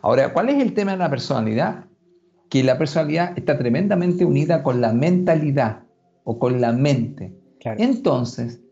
[0.00, 1.84] Ahora, ¿cuál es el tema de la personalidad?
[2.48, 5.82] Que la personalidad está tremendamente unida con la mentalidad
[6.24, 7.36] o con la mente.
[7.60, 8.62] Entonces,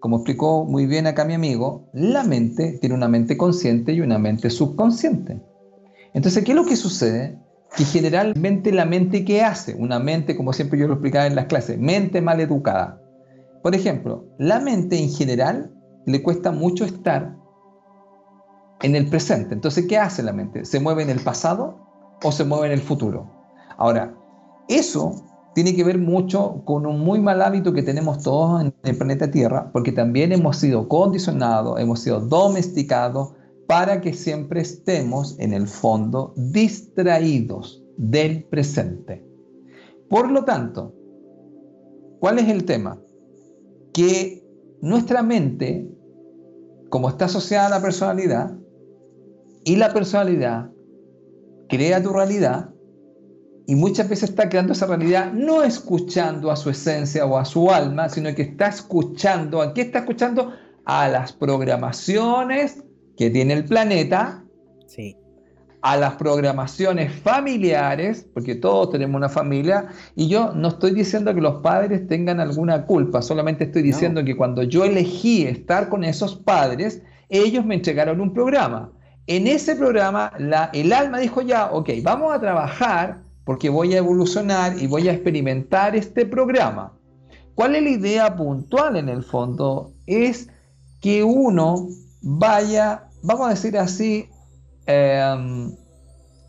[0.00, 4.18] como explicó muy bien acá mi amigo, la mente tiene una mente consciente y una
[4.18, 5.42] mente subconsciente.
[6.14, 7.38] Entonces, ¿qué es lo que sucede?
[7.76, 11.46] Que generalmente la mente ¿qué hace, una mente, como siempre yo lo explicaba en las
[11.46, 13.00] clases, mente mal educada.
[13.62, 15.72] Por ejemplo, la mente en general
[16.06, 17.36] le cuesta mucho estar
[18.82, 19.54] en el presente.
[19.54, 20.64] Entonces, ¿qué hace la mente?
[20.64, 21.78] ¿Se mueve en el pasado
[22.22, 23.30] o se mueve en el futuro?
[23.76, 24.14] Ahora,
[24.68, 28.96] eso tiene que ver mucho con un muy mal hábito que tenemos todos en el
[28.96, 33.32] planeta Tierra, porque también hemos sido condicionados, hemos sido domesticados
[33.68, 39.22] para que siempre estemos en el fondo distraídos del presente.
[40.08, 40.94] Por lo tanto,
[42.18, 42.98] ¿cuál es el tema?
[43.92, 44.42] Que
[44.80, 45.86] nuestra mente,
[46.88, 48.56] como está asociada a la personalidad,
[49.64, 50.70] y la personalidad
[51.68, 52.70] crea tu realidad,
[53.66, 57.70] y muchas veces está creando esa realidad no escuchando a su esencia o a su
[57.70, 60.54] alma, sino que está escuchando, ¿a qué está escuchando?
[60.86, 62.82] A las programaciones
[63.18, 64.44] que tiene el planeta,
[64.86, 65.16] sí.
[65.82, 71.40] a las programaciones familiares, porque todos tenemos una familia, y yo no estoy diciendo que
[71.40, 76.36] los padres tengan alguna culpa, solamente estoy diciendo que cuando yo elegí estar con esos
[76.36, 78.92] padres, ellos me entregaron un programa.
[79.26, 83.98] En ese programa, la, el alma dijo ya, ok, vamos a trabajar porque voy a
[83.98, 86.92] evolucionar y voy a experimentar este programa.
[87.54, 89.92] ¿Cuál es la idea puntual en el fondo?
[90.06, 90.48] Es
[91.00, 91.88] que uno
[92.22, 94.28] vaya, vamos a decir así,
[94.86, 95.74] em,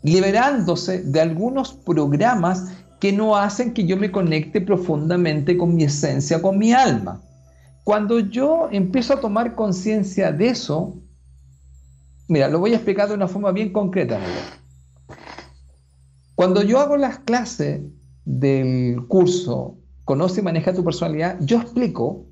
[0.02, 6.40] liberándose de algunos programas que no hacen que yo me conecte profundamente con mi esencia,
[6.42, 7.22] con mi alma.
[7.84, 10.98] Cuando yo empiezo a tomar conciencia de eso,
[12.28, 14.18] mira, lo voy a explicar de una forma bien concreta.
[16.34, 17.82] Cuando yo hago las clases
[18.24, 22.26] del curso Conoce y maneja tu personalidad, yo explico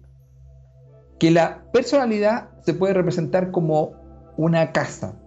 [1.21, 3.93] que la personalidad se puede representar como
[4.39, 5.21] una casa.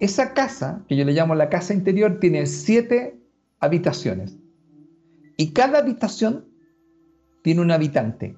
[0.00, 3.20] Esa casa, que yo le llamo la casa interior, tiene siete
[3.60, 4.38] habitaciones.
[5.36, 6.48] Y cada habitación
[7.42, 8.36] tiene un habitante.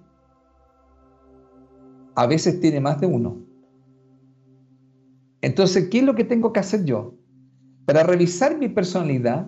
[2.16, 3.46] A veces tiene más de uno.
[5.40, 7.14] Entonces, ¿qué es lo que tengo que hacer yo?
[7.84, 9.46] Para revisar mi personalidad,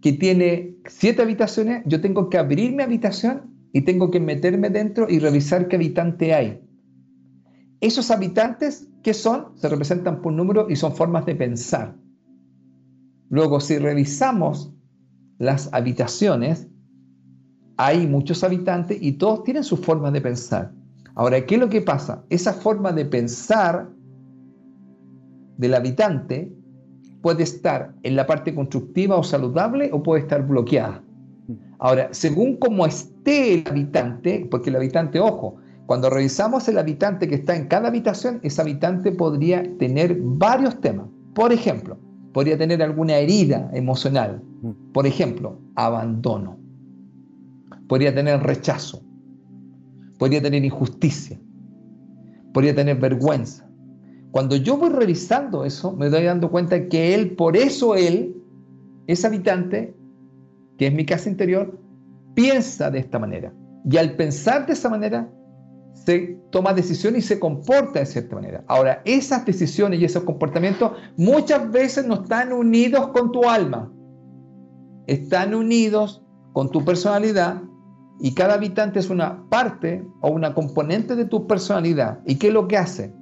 [0.00, 5.06] que tiene siete habitaciones, yo tengo que abrir mi habitación y tengo que meterme dentro
[5.10, 6.62] y revisar qué habitante hay.
[7.80, 9.52] Esos habitantes, ¿qué son?
[9.54, 11.94] Se representan por número y son formas de pensar.
[13.28, 14.72] Luego, si revisamos
[15.38, 16.66] las habitaciones,
[17.76, 20.72] hay muchos habitantes y todos tienen su forma de pensar.
[21.14, 22.24] Ahora, ¿qué es lo que pasa?
[22.30, 23.90] Esa forma de pensar
[25.58, 26.52] del habitante
[27.20, 31.02] puede estar en la parte constructiva o saludable o puede estar bloqueada.
[31.78, 37.34] Ahora, según cómo esté el habitante, porque el habitante, ojo, cuando revisamos el habitante que
[37.34, 41.08] está en cada habitación, ese habitante podría tener varios temas.
[41.34, 41.98] Por ejemplo,
[42.32, 44.42] podría tener alguna herida emocional.
[44.94, 46.58] Por ejemplo, abandono.
[47.86, 49.02] Podría tener rechazo.
[50.18, 51.38] Podría tener injusticia.
[52.54, 53.68] Podría tener vergüenza.
[54.30, 58.34] Cuando yo voy revisando eso, me doy dando cuenta que él, por eso él,
[59.06, 59.94] ese habitante,
[60.78, 61.78] que es mi casa interior,
[62.34, 63.52] piensa de esta manera.
[63.88, 65.30] Y al pensar de esa manera,
[65.94, 68.64] se toma decisiones y se comporta de cierta manera.
[68.66, 73.90] Ahora, esas decisiones y esos comportamientos muchas veces no están unidos con tu alma.
[75.06, 77.62] Están unidos con tu personalidad
[78.20, 82.20] y cada habitante es una parte o una componente de tu personalidad.
[82.26, 83.14] ¿Y qué es lo que hace?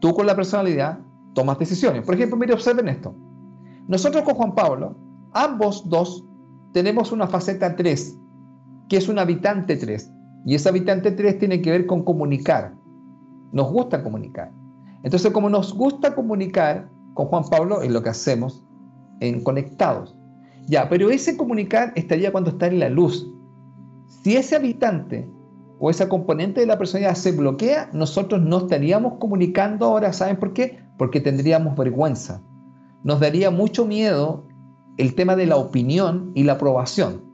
[0.00, 0.98] Tú con la personalidad
[1.34, 2.04] tomas decisiones.
[2.04, 3.14] Por ejemplo, mire, observen esto.
[3.88, 4.96] Nosotros con Juan Pablo,
[5.34, 6.24] ambos dos
[6.72, 8.18] tenemos una faceta 3,
[8.88, 10.10] que es un habitante 3.
[10.44, 12.74] Y ese habitante 3 tiene que ver con comunicar.
[13.52, 14.52] Nos gusta comunicar.
[15.02, 18.64] Entonces, como nos gusta comunicar con Juan Pablo, es lo que hacemos
[19.20, 20.16] en Conectados.
[20.66, 23.30] Ya, pero ese comunicar estaría cuando está en la luz.
[24.06, 25.28] Si ese habitante
[25.78, 30.52] o esa componente de la personalidad se bloquea, nosotros no estaríamos comunicando ahora, ¿saben por
[30.52, 30.78] qué?
[30.96, 32.42] Porque tendríamos vergüenza.
[33.02, 34.46] Nos daría mucho miedo
[34.96, 37.33] el tema de la opinión y la aprobación.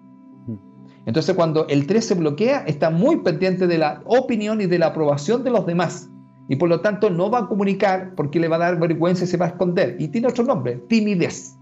[1.07, 4.87] Entonces cuando el 3 se bloquea, está muy pendiente de la opinión y de la
[4.87, 6.11] aprobación de los demás.
[6.49, 9.27] Y por lo tanto no va a comunicar porque le va a dar vergüenza y
[9.27, 9.97] se va a esconder.
[9.99, 11.57] Y tiene otro nombre, timidez.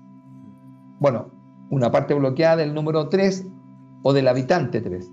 [0.99, 1.31] Bueno,
[1.71, 3.47] una parte bloqueada del número 3
[4.03, 5.11] o del habitante 3.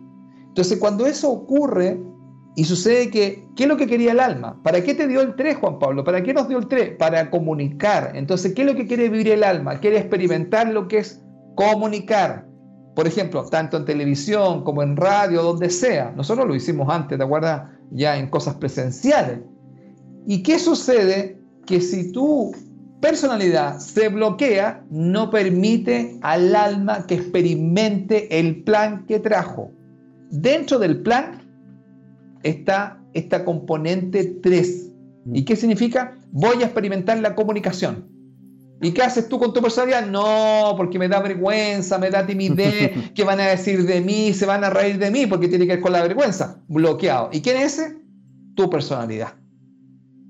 [0.47, 2.01] Entonces cuando eso ocurre
[2.55, 4.61] y sucede que, ¿qué es lo que quería el alma?
[4.63, 6.05] ¿Para qué te dio el 3, Juan Pablo?
[6.05, 6.95] ¿Para qué nos dio el 3?
[6.97, 8.13] Para comunicar.
[8.15, 9.79] Entonces, ¿qué es lo que quiere vivir el alma?
[9.79, 11.21] Quiere experimentar lo que es
[11.55, 12.47] comunicar.
[12.95, 16.13] Por ejemplo, tanto en televisión como en radio, donde sea.
[16.15, 17.69] Nosotros lo hicimos antes, ¿te acuerdas?
[17.91, 19.39] Ya en cosas presenciales.
[20.25, 21.37] ¿Y qué sucede?
[21.65, 22.53] Que si tu
[23.01, 29.71] personalidad se bloquea, no permite al alma que experimente el plan que trajo.
[30.31, 31.41] Dentro del plan
[32.43, 34.91] está esta componente 3.
[35.33, 36.17] ¿Y qué significa?
[36.31, 38.14] Voy a experimentar la comunicación.
[38.81, 40.05] ¿Y qué haces tú con tu personalidad?
[40.05, 44.33] No, porque me da vergüenza, me da timidez, ¿qué van a decir de mí?
[44.33, 46.61] Se van a reír de mí porque tiene que ver con la vergüenza.
[46.67, 47.29] Bloqueado.
[47.31, 47.97] ¿Y quién es ese?
[48.55, 49.33] Tu personalidad.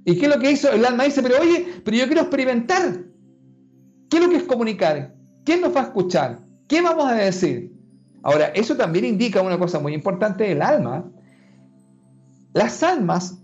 [0.06, 0.72] ¿Y qué es lo que hizo?
[0.72, 3.00] El alma dice, pero oye, pero yo quiero experimentar.
[4.10, 5.16] ¿Qué es lo que es comunicar?
[5.44, 6.40] ¿Quién nos va a escuchar?
[6.68, 7.74] ¿Qué vamos a decir?
[8.22, 11.12] Ahora, eso también indica una cosa muy importante del alma.
[12.54, 13.40] Las almas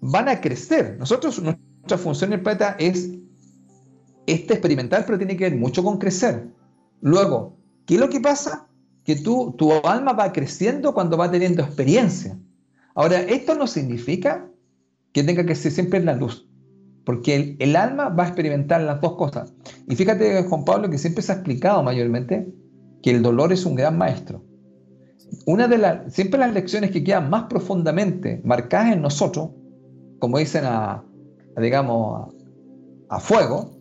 [0.00, 0.96] van a crecer.
[0.98, 3.10] Nosotros, nuestra función en el planeta es
[4.26, 6.48] este experimental, pero tiene que ver mucho con crecer.
[7.00, 7.56] Luego,
[7.86, 8.68] ¿qué es lo que pasa?
[9.04, 12.38] Que tú, tu alma va creciendo cuando va teniendo experiencia.
[12.94, 14.48] Ahora, esto no significa
[15.12, 16.48] que tenga que ser siempre en la luz,
[17.04, 19.52] porque el, alma va a experimentar las dos cosas.
[19.88, 22.52] Y fíjate, Juan Pablo, que siempre se ha explicado mayormente
[23.02, 24.44] que el dolor es un gran maestro.
[25.46, 29.50] Una de las, siempre las lecciones que quedan más profundamente marcadas en nosotros,
[30.18, 31.02] como dicen a,
[31.56, 32.34] digamos,
[33.08, 33.71] a fuego,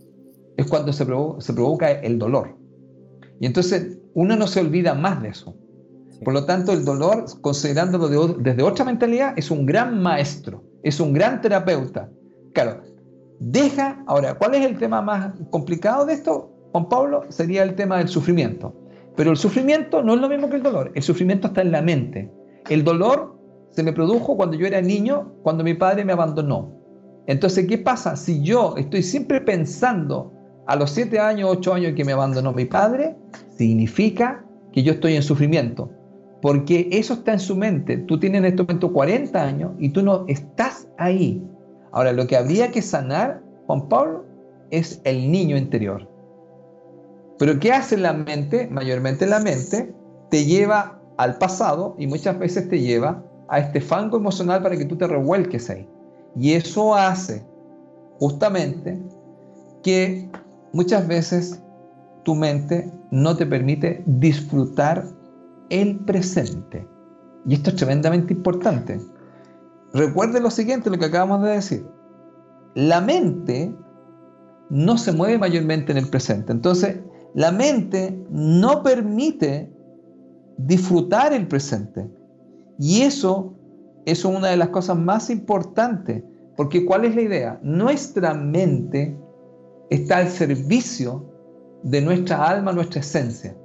[0.62, 2.58] es cuando se, provoca el dolor.
[3.40, 5.56] Y entonces uno no se olvida más de eso.
[6.24, 11.14] Por lo tanto, el dolor, considerándolo desde otra mentalidad, es un gran maestro, es un
[11.14, 12.10] gran terapeuta.
[12.54, 12.82] Claro,
[13.40, 17.24] deja, ahora, ¿cuál es el tema más complicado de esto, Juan Pablo?
[17.30, 18.76] Sería el tema del sufrimiento.
[19.16, 21.82] Pero el sufrimiento no es lo mismo que el dolor, el sufrimiento está en la
[21.82, 22.32] mente.
[22.70, 23.36] El dolor
[23.72, 26.82] se me produjo cuando yo era niño, cuando mi padre me abandonó.
[27.28, 28.16] Entonces, ¿qué pasa?
[28.16, 30.34] Si yo estoy siempre pensando
[30.68, 33.16] a los 7 años, 8 años que me abandonó mi padre,
[33.50, 35.90] significa que yo estoy en sufrimiento.
[36.42, 37.98] Porque eso está en su mente.
[37.98, 41.44] Tú tienes en este momento 40 años y tú no estás ahí.
[41.92, 44.26] Ahora, lo que habría que sanar, Juan Pablo,
[44.72, 46.08] es el niño interior.
[47.38, 48.68] Pero ¿qué hace la mente?
[48.72, 49.94] Mayormente la mente
[50.30, 54.86] te lleva al pasado y muchas veces te lleva a este fango emocional para que
[54.86, 55.88] tú te revuelques ahí.
[56.36, 57.46] Y eso hace
[58.20, 59.00] justamente
[59.84, 60.30] que
[60.74, 61.62] muchas veces
[62.24, 65.06] tu mente no te permite disfrutar
[65.70, 66.88] el presente.
[67.46, 69.00] Y esto es tremendamente importante.
[69.94, 71.88] Recuerde lo siguiente, lo que acabamos de decir.
[72.76, 73.76] La mente
[74.70, 76.52] no se mueve mayormente en el presente.
[76.52, 77.00] Entonces,
[77.34, 79.74] la mente no permite
[80.58, 82.10] disfrutar el presente.
[82.78, 83.54] Y eso
[84.06, 86.24] es una de las cosas más importantes.
[86.56, 87.60] Porque ¿cuál es la idea?
[87.64, 89.18] Nuestra mente
[89.92, 91.30] está al servicio
[91.84, 93.56] de nuestra alma, nuestra esencia.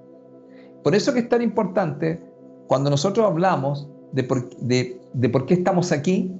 [0.82, 2.20] Por eso que es tan importante
[2.66, 6.34] cuando nosotros hablamos de por, de, por qué estamos aquí,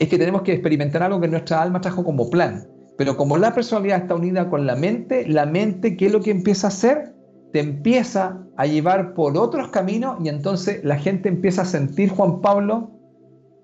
[0.00, 2.68] es que tenemos que experimentar algo que nuestra alma trajo como plan.
[2.98, 6.32] Pero como la personalidad está unida con la mente, la mente, ¿qué es lo que
[6.32, 7.14] empieza a hacer?
[7.52, 12.40] Te empieza a llevar por otros caminos y entonces la gente empieza a sentir, Juan
[12.40, 12.90] Pablo,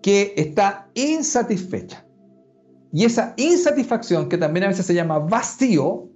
[0.01, 2.05] que está insatisfecha.
[2.93, 6.09] Y esa insatisfacción, que también a veces se llama vacío,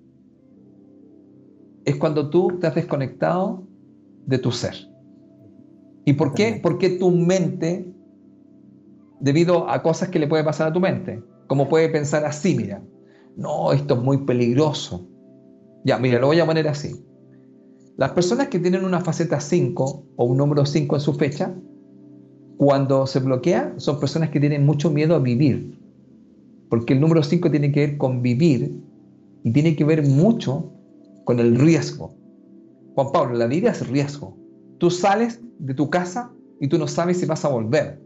[1.85, 3.63] es cuando tú te has desconectado
[4.27, 4.75] de tu ser.
[6.05, 6.59] ¿Y por qué?
[6.63, 7.91] Porque tu mente,
[9.21, 12.83] debido a cosas que le puede pasar a tu mente, como puede pensar así, mira,
[13.37, 15.07] no, esto es muy peligroso.
[15.85, 17.05] Ya, mira, lo voy a poner así.
[17.97, 21.55] Las personas que tienen una faceta 5 o un número 5 en su fecha,
[22.57, 25.74] cuando se bloquea, son personas que tienen mucho miedo a vivir.
[26.69, 28.81] Porque el número 5 tiene que ver con vivir
[29.43, 30.73] y tiene que ver mucho
[31.25, 32.17] con el riesgo.
[32.95, 34.37] Juan Pablo, la vida es riesgo.
[34.79, 38.01] Tú sales de tu casa y tú no sabes si vas a volver.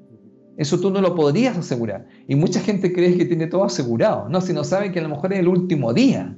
[0.57, 2.07] Eso tú no lo podrías asegurar.
[2.27, 4.29] Y mucha gente cree que tiene todo asegurado.
[4.29, 6.37] No, si no saben que a lo mejor es el último día.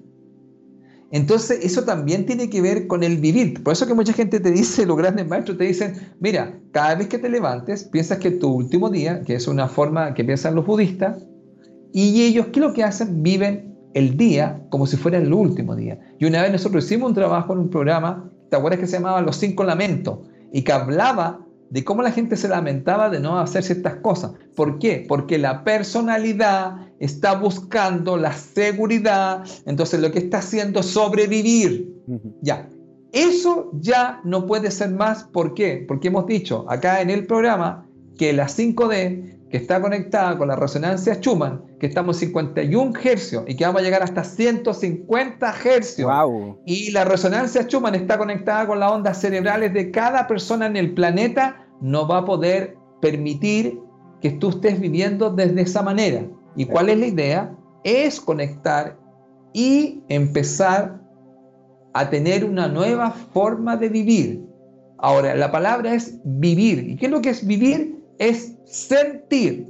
[1.11, 3.62] Entonces, eso también tiene que ver con el vivir.
[3.62, 7.09] Por eso que mucha gente te dice, los grandes maestros te dicen, mira, cada vez
[7.09, 10.66] que te levantes, piensas que tu último día, que es una forma que piensan los
[10.66, 11.27] budistas,
[11.93, 13.22] y ellos, ¿qué es lo que hacen?
[13.22, 15.99] Viven el día como si fuera el último día.
[16.18, 19.20] Y una vez nosotros hicimos un trabajo en un programa, ¿te acuerdas que se llamaba
[19.20, 20.18] Los Cinco Lamentos?
[20.53, 24.32] Y que hablaba de cómo la gente se lamentaba de no hacer ciertas cosas.
[24.57, 25.05] ¿Por qué?
[25.09, 31.95] Porque la personalidad está buscando la seguridad, entonces lo que está haciendo es sobrevivir.
[32.43, 32.68] Ya,
[33.12, 35.24] eso ya no puede ser más.
[35.24, 35.84] ¿Por qué?
[35.86, 37.86] Porque hemos dicho acá en el programa
[38.18, 43.45] que la 5D que está conectada con la resonancia Schumann, que estamos en 51 hercios
[43.49, 46.11] y que vamos a llegar hasta 150 hercios.
[46.67, 50.95] Y la resonancia Schumann está conectada con las ondas cerebrales de cada persona en el
[50.95, 53.81] planeta, no va a poder permitir
[54.21, 56.25] que tú estés viviendo desde esa manera.
[56.55, 57.57] ¿Y cuál es la idea?
[57.83, 58.97] Es conectar
[59.53, 61.01] y empezar
[61.93, 64.45] a tener una nueva forma de vivir.
[64.99, 66.89] Ahora, la palabra es vivir.
[66.89, 68.01] ¿Y qué es lo que es vivir?
[68.21, 69.68] es sentir.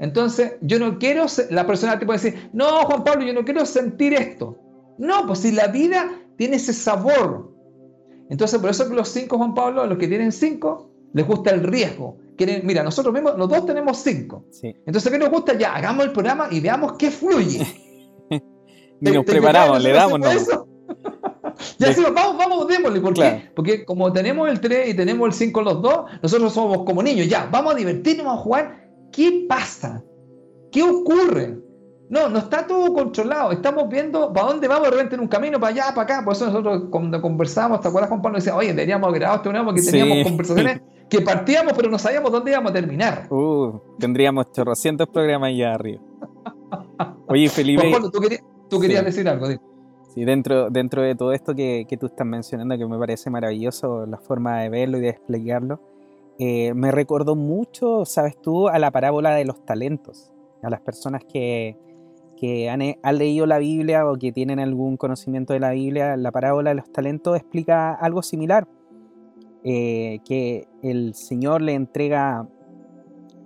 [0.00, 3.66] Entonces, yo no quiero, la persona te puede decir, no, Juan Pablo, yo no quiero
[3.66, 4.58] sentir esto.
[4.98, 7.52] No, pues si la vida tiene ese sabor.
[8.30, 11.62] Entonces, por eso que los cinco, Juan Pablo, los que tienen cinco, les gusta el
[11.62, 12.18] riesgo.
[12.36, 14.44] Quieren, mira, nosotros mismos, los dos tenemos cinco.
[14.62, 15.58] Entonces, ¿qué nos gusta?
[15.58, 17.66] Ya, hagamos el programa y veamos qué fluye.
[18.30, 20.20] y nos preparamos, le damos.
[21.78, 23.00] Ya decimos, vamos, vamos, démosle.
[23.00, 23.50] ¿Por qué?
[23.54, 27.28] Porque como tenemos el 3 y tenemos el 5 los dos, nosotros somos como niños.
[27.28, 28.88] Ya, vamos a divertirnos, vamos a jugar.
[29.12, 30.02] ¿Qué pasa?
[30.70, 31.58] ¿Qué ocurre?
[32.10, 33.52] No, no está todo controlado.
[33.52, 36.24] Estamos viendo para dónde vamos de repente en un camino, para allá, para acá.
[36.24, 38.38] Por eso nosotros cuando conversamos, ¿te acuerdas, Juan Pablo?
[38.38, 40.80] Decía, oye, deberíamos grabar este programa porque teníamos conversaciones
[41.10, 43.26] que partíamos, pero no sabíamos dónde íbamos a terminar.
[43.30, 46.02] Uh, tendríamos chorrocientos programas allá arriba.
[47.28, 47.82] Oye, Felipe.
[47.82, 49.46] Juan Pablo, tú querías, decir algo.
[50.18, 54.18] Sí, dentro, dentro de todo esto que, tú estás mencionando, que me parece maravilloso la
[54.18, 55.80] forma de verlo y de explicarlo,
[56.40, 61.22] eh, me recordó mucho, sabes tú, a la parábola de los talentos, a las personas
[61.24, 61.76] que,
[62.68, 66.74] han, leído la Biblia o que tienen algún conocimiento de la Biblia, la parábola de
[66.74, 68.66] los talentos explica algo similar,
[69.62, 72.44] eh, que el Señor le entrega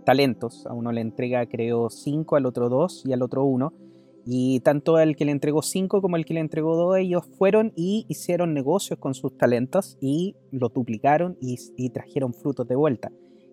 [0.07, 3.75] talentos, a uno le entrega creo cinco, al otro dos y al otro uno,
[4.25, 7.73] y tanto el que le entregó 5 como el que le entregó 2, ellos fueron
[7.75, 13.11] y hicieron negocios con sus talentos y lo duplicaron y, trajeron frutos de vuelta.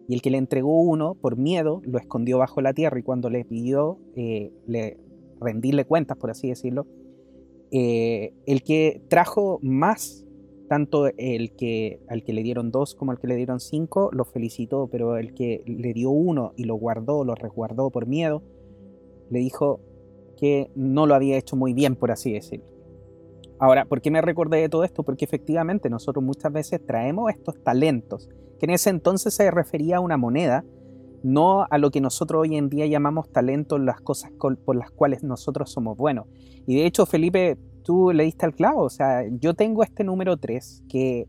[0.08, 3.30] Y el que le entregó uno, por miedo, lo escondió bajo la tierra y cuando
[3.30, 4.98] le pidió eh, le,
[5.40, 6.86] rendirle cuentas, por así decirlo,
[7.72, 10.26] eh, el que trajo más,
[10.68, 14.24] tanto el que al que le dieron dos como al que le dieron cinco, lo
[14.26, 18.44] felicitó, pero el que le dio uno y lo guardó, lo resguardó por miedo,
[19.32, 19.82] le dijo,
[20.40, 22.66] que no lo había hecho muy bien, por así decirlo.
[23.60, 25.04] Ahora, ¿por qué me recordé de todo esto?
[25.04, 30.00] Porque efectivamente nosotros muchas veces traemos estos talentos, que en ese entonces se refería a
[30.00, 30.64] una moneda,
[31.24, 35.24] no a lo que nosotros hoy en día llamamos talento, las cosas por las cuales
[35.24, 36.28] nosotros somos buenos.
[36.66, 40.38] Y de hecho, Felipe, tú le diste al clavo, o sea, yo tengo este número
[40.38, 41.28] 3 que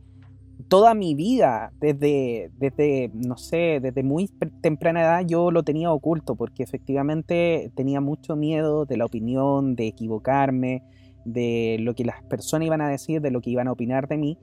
[0.68, 4.28] toda mi vida, desde, desde, no sé, desde muy
[4.60, 9.86] temprana edad, yo lo tenía oculto, porque efectivamente tenía mucho miedo de la opinión, de
[9.86, 10.82] equivocarme,
[11.24, 14.16] de lo que las personas iban a decir, de lo que iban a opinar de
[14.16, 14.38] mí.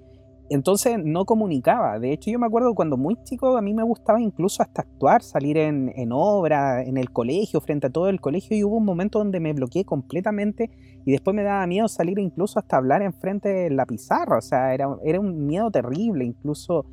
[0.50, 2.00] Entonces no comunicaba.
[2.00, 5.22] De hecho, yo me acuerdo cuando muy chico a mí me gustaba incluso hasta actuar,
[5.22, 8.56] salir en, en obra, en el colegio, frente a todo el colegio.
[8.56, 10.70] Y hubo un momento donde me bloqueé completamente
[11.06, 14.38] y después me daba miedo salir incluso hasta hablar enfrente de la pizarra.
[14.38, 14.88] O sea, era,
[15.20, 16.24] un miedo terrible.
[16.24, 16.86] Incluso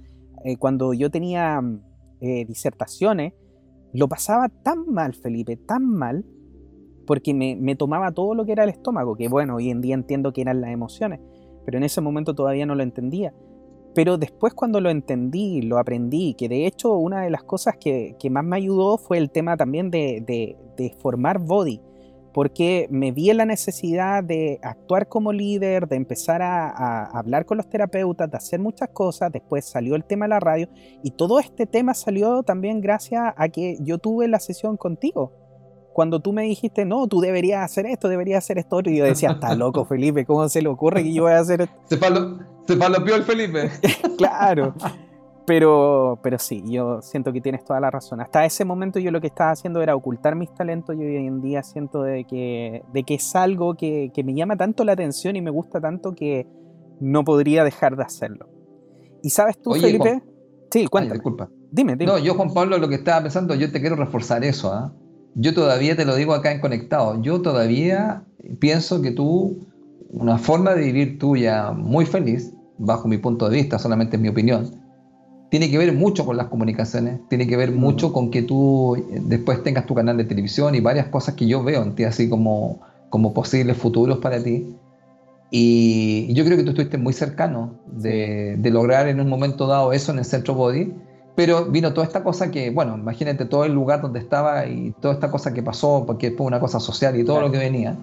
[0.44, 1.62] eh, cuando yo tenía
[2.20, 3.34] eh, disertaciones,
[3.92, 6.24] lo pasaba tan mal, Felipe, tan mal,
[7.06, 9.94] porque me, me tomaba todo lo que era el estómago, que bueno, hoy en día
[9.94, 11.20] entiendo que eran las emociones
[11.64, 13.32] pero en ese momento todavía no lo entendía.
[13.94, 18.16] Pero después cuando lo entendí, lo aprendí, que de hecho una de las cosas que,
[18.30, 20.56] más me ayudó fue el tema también de,
[20.98, 21.80] formar body,
[22.32, 27.56] porque me vi en la necesidad de actuar como líder, de empezar a, hablar con
[27.56, 30.68] los terapeutas, de hacer muchas cosas, después salió el tema de la radio
[31.04, 35.43] y todo este tema salió también gracias a que yo tuve la sesión contigo
[35.94, 39.30] cuando tú me dijiste, no, tú deberías hacer esto, deberías hacer esto, y yo decía,
[39.30, 41.74] está loco Felipe, ¿cómo se le ocurre que yo voy a hacer esto?
[41.86, 43.70] Se, palo, se palopió el Felipe.
[44.18, 44.74] claro,
[45.46, 48.20] pero, pero sí, yo siento que tienes toda la razón.
[48.20, 51.40] Hasta ese momento yo lo que estaba haciendo era ocultar mis talentos y hoy en
[51.40, 55.36] día siento de que, de que es algo que, que me llama tanto la atención
[55.36, 56.48] y me gusta tanto que
[56.98, 58.48] no podría dejar de hacerlo.
[59.22, 60.22] ¿Y sabes tú, Felipe?
[60.72, 61.14] Sí, cuéntame.
[61.14, 61.48] disculpa.
[61.70, 62.10] Dime, dime.
[62.10, 64.92] No, yo, Juan Pablo, lo que estaba pensando, yo te quiero reforzar eso, ¿ah?
[65.34, 68.22] Yo todavía te lo digo acá en Conectado, yo todavía
[68.58, 69.58] pienso que tú,
[70.10, 74.28] una forma de vivir tuya muy feliz, bajo mi punto de vista, solamente es mi
[74.28, 74.70] opinión,
[75.50, 77.76] tiene que ver mucho con las comunicaciones, tiene que ver mm.
[77.76, 81.46] mucho con que tú eh, después tengas tu canal de televisión y varias cosas que
[81.46, 84.74] yo veo en ti así como, como posibles futuros para ti.
[85.50, 89.92] Y yo creo que tú estuviste muy cercano de, de lograr en un momento dado
[89.92, 90.92] eso en el Centro Body
[91.34, 95.14] pero vino toda esta cosa que, bueno, imagínate todo el lugar donde estaba y toda
[95.14, 97.96] esta cosa que pasó, porque fue una cosa social y todo lo que venía.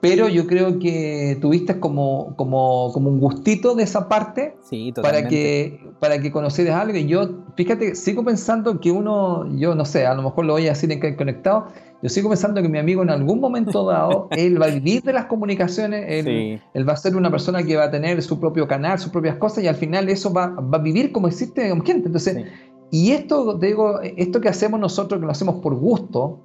[0.00, 4.56] Pero yo creo que tuviste como, como, como un gustito de esa parte
[5.02, 6.96] para que para que conocieras algo.
[6.96, 10.66] Y yo, fíjate, sigo pensando que uno, yo no sé, a lo mejor lo voy
[10.66, 11.68] a decir en que conectado,
[12.02, 15.12] yo sigo pensando que mi amigo en algún momento dado, él va a vivir de
[15.12, 18.68] las comunicaciones, él, él, va a ser una persona que va a tener su propio
[18.68, 21.84] canal, sus propias cosas, y al final eso va, va a vivir como existe con
[21.84, 22.08] gente.
[22.08, 22.44] Entonces,
[22.90, 26.40] y esto, digo, esto que hacemos nosotros, que lo hacemos por gusto,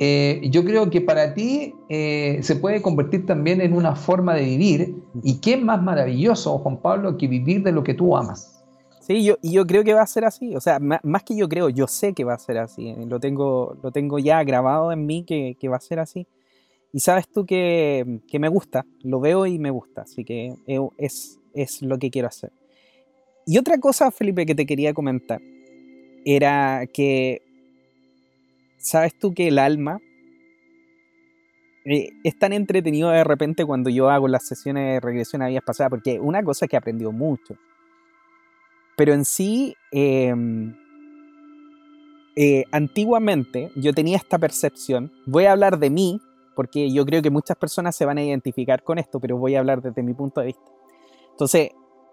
[0.00, 4.44] eh, yo creo que para ti eh, se puede convertir también en una forma de
[4.44, 4.96] vivir.
[5.22, 8.62] ¿Y qué es más maravilloso, Juan Pablo, que vivir de lo que tú amas?
[9.00, 10.54] Sí, yo, y yo creo que va a ser así.
[10.54, 12.94] O sea, más, que yo creo, yo sé que va a ser así.
[13.06, 16.26] Lo tengo, lo tengo ya grabado en mí que, que va a ser así.
[16.92, 20.02] Y sabes tú que, que, me gusta, lo veo y me gusta.
[20.02, 22.52] Así que eh, es, es lo que quiero hacer.
[23.46, 25.40] Y otra cosa, Felipe, que te quería comentar
[26.36, 27.40] era que,
[28.76, 29.98] ¿sabes tú que el alma
[31.86, 35.64] eh, es tan entretenido de repente cuando yo hago las sesiones de regresión a vidas
[35.64, 35.88] pasadas?
[35.88, 37.56] Porque una cosa que aprendió mucho,
[38.94, 40.76] pero en sí, em,
[42.36, 46.20] eh, antiguamente yo tenía esta percepción, voy a hablar de mí,
[46.54, 49.60] porque yo creo que muchas personas se van a identificar con esto, pero voy a
[49.60, 50.70] hablar desde mi punto de vista.
[51.30, 51.70] Entonces,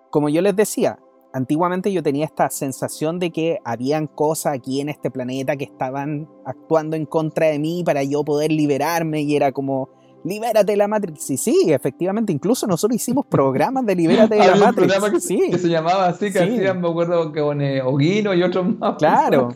[0.09, 0.99] como yo les decía,
[1.35, 6.29] antiguamente yo tenía esta sensación de que habían cosas aquí en este planeta que estaban
[6.45, 9.89] actuando en contra de mí para yo poder liberarme y era como,
[10.23, 11.29] libérate de la Matrix.
[11.29, 15.11] Y sí, efectivamente, incluso nosotros hicimos programas de libérate de la Matrix.
[15.11, 15.41] que, sí.
[15.51, 18.95] que se llamaba así, que hacían, me acuerdo que con eh, Oguino y otros más.
[18.97, 19.49] Claro.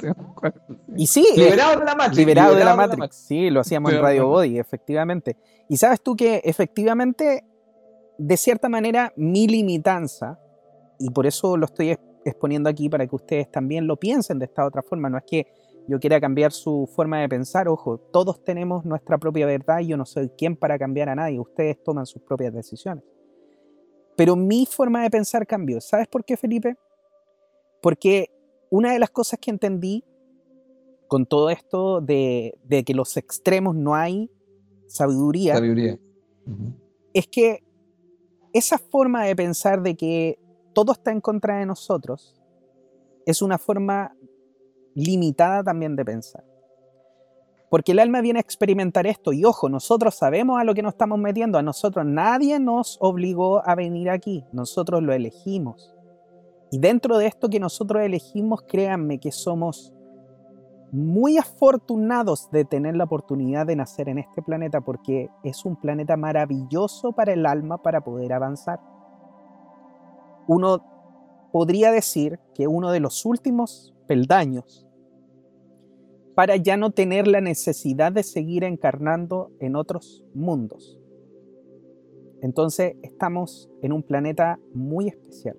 [0.98, 1.26] y sí.
[1.34, 2.18] Eh, liberado de la Matrix.
[2.18, 3.16] Liberado, de, la Matrix.
[3.16, 5.38] Sí, lo hacíamos en Radio Body, efectivamente.
[5.70, 7.46] Y sabes tú que efectivamente,
[8.18, 10.40] de cierta manera, mi limitanza
[11.00, 14.66] y por eso lo estoy exponiendo aquí para que ustedes también lo piensen de esta
[14.66, 15.10] otra forma.
[15.10, 15.48] No es que
[15.88, 19.98] yo quiera cambiar su forma de pensar, ojo, todos tenemos nuestra propia verdad y yo
[19.98, 23.04] no soy quien para cambiar a nadie, ustedes toman sus propias decisiones.
[24.16, 25.80] Pero mi forma de pensar cambió.
[25.80, 26.76] ¿Sabes por qué, Felipe?
[27.82, 28.30] Porque
[28.70, 30.04] una de las cosas que entendí
[31.08, 32.54] con todo esto de,
[32.86, 34.30] que los extremos no hay
[34.88, 35.60] sabiduría,
[37.14, 37.64] es que
[38.54, 40.39] esa forma de pensar de que
[40.74, 42.40] todo está en contra de nosotros,
[43.26, 44.16] es una forma
[44.96, 46.44] limitada también de pensar.
[47.70, 50.94] Porque el alma viene a experimentar esto y ojo, nosotros sabemos a lo que nos
[50.94, 55.94] estamos metiendo, a nosotros nadie nos obligó a venir aquí, nosotros lo elegimos.
[56.72, 59.94] Y dentro de esto que nosotros elegimos, créanme que somos
[60.92, 66.18] muy afortunados de tener la oportunidad de nacer en este planeta porque es un planeta
[66.18, 68.80] maravilloso para el alma para poder avanzar.
[70.50, 74.88] Uno podría decir que uno de los últimos peldaños
[76.34, 81.00] para ya no tener la necesidad de seguir encarnando en otros mundos.
[82.42, 85.56] Entonces estamos en un planeta muy especial.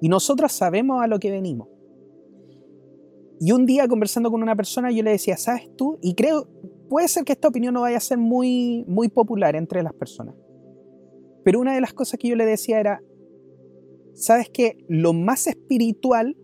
[0.00, 1.68] Y nosotros sabemos a lo que venimos.
[3.38, 5.98] Y un día conversando con una persona yo le decía, ¿sabes tú?
[6.00, 6.48] Y creo,
[6.88, 10.36] puede ser que esta opinión no vaya a ser muy, muy popular entre las personas.
[11.44, 13.02] Pero una de las cosas que yo le decía era,
[14.14, 16.36] ¿sabes que lo más espiritual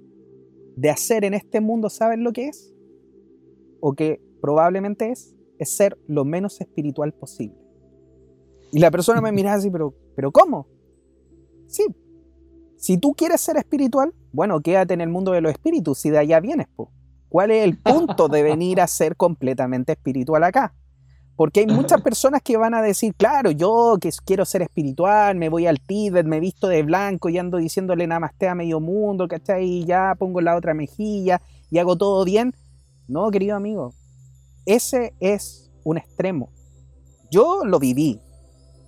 [0.77, 2.77] de hacer en este mundo, ¿sabes lo que es?
[3.81, 7.57] o que probablemente es, es ser lo menos espiritual posible.
[8.73, 10.67] Y la persona me mira así, pero, pero ¿cómo?
[11.69, 11.85] Sí,
[12.77, 16.19] si tú quieres ser espiritual, bueno, quédate en el mundo de los espíritus, si de
[16.19, 16.67] allá vienes,
[17.29, 20.75] ¿cuál es el punto de venir a ser completamente espiritual acá?
[21.37, 25.51] Porque hay muchas personas que van a decir, claro, yo que quiero ser espiritual, me
[25.51, 29.65] voy al Tíbet, me visto de blanco y ando diciéndole namaste a medio mundo, ¿cachai?
[29.65, 32.55] Y ya pongo la otra mejilla y hago todo bien.
[33.07, 33.93] No, querido amigo,
[34.65, 36.51] ese es un extremo.
[37.31, 38.19] Yo lo viví,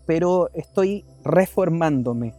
[0.07, 2.35] pero estoy reformándome.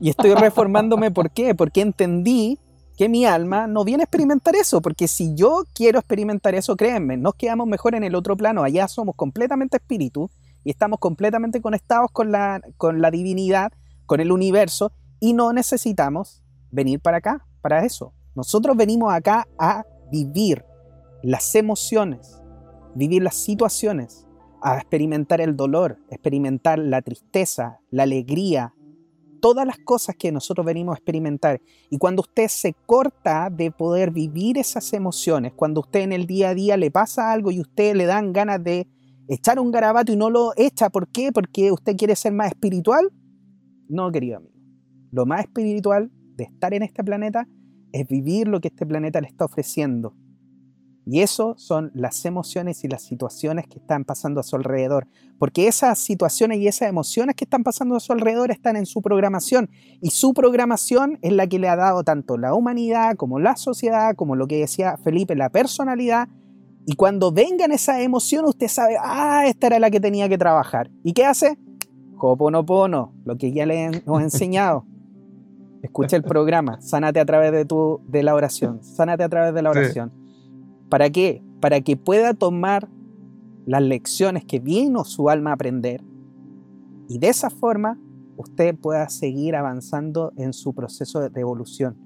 [0.00, 1.54] Y estoy reformándome ¿por qué?
[1.54, 2.58] Porque entendí
[3.02, 7.16] que mi alma no viene a experimentar eso, porque si yo quiero experimentar eso, créanme,
[7.16, 10.30] nos quedamos mejor en el otro plano, allá somos completamente espíritu
[10.62, 13.72] y estamos completamente conectados con la, con la divinidad,
[14.06, 18.14] con el universo, y no necesitamos venir para acá, para eso.
[18.36, 20.64] Nosotros venimos acá a vivir
[21.24, 22.40] las emociones,
[22.94, 24.28] vivir las situaciones,
[24.62, 28.74] a experimentar el dolor, experimentar la tristeza, la alegría,
[29.42, 31.60] todas las cosas que nosotros venimos a experimentar.
[31.90, 36.50] Y cuando usted se corta de poder vivir esas emociones, cuando usted en el día
[36.50, 38.86] a día le pasa algo y usted le dan ganas de
[39.26, 41.32] echar un garabato y no lo echa, ¿por qué?
[41.32, 43.10] Porque usted quiere ser más espiritual.
[43.88, 44.54] No, querido amigo.
[45.10, 47.48] Lo más espiritual de estar en este planeta
[47.90, 50.14] es vivir lo que este planeta le está ofreciendo.
[51.04, 55.08] Y eso son las emociones y las situaciones que están pasando a su alrededor.
[55.38, 59.02] Porque esas situaciones y esas emociones que están pasando a su alrededor están en su
[59.02, 59.68] programación.
[60.00, 64.14] Y su programación es la que le ha dado tanto la humanidad como la sociedad,
[64.14, 66.28] como lo que decía Felipe, la personalidad.
[66.86, 70.90] Y cuando vengan esas emociones, usted sabe, ah, esta era la que tenía que trabajar.
[71.02, 71.58] ¿Y qué hace?
[72.16, 74.86] Hoponopono, lo que ya le hemos enseñado.
[75.82, 79.62] Escucha el programa, sánate a través de, tu, de la oración, sánate a través de
[79.62, 80.21] la oración.
[80.92, 81.42] ¿Para qué?
[81.58, 82.86] Para que pueda tomar
[83.64, 86.04] las lecciones que vino su alma a aprender
[87.08, 87.98] y de esa forma
[88.36, 91.96] usted pueda seguir avanzando en su proceso de evolución.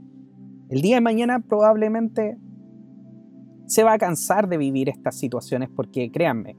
[0.69, 2.39] El día de mañana probablemente
[3.67, 6.57] se va a cansar de vivir estas situaciones porque créanme,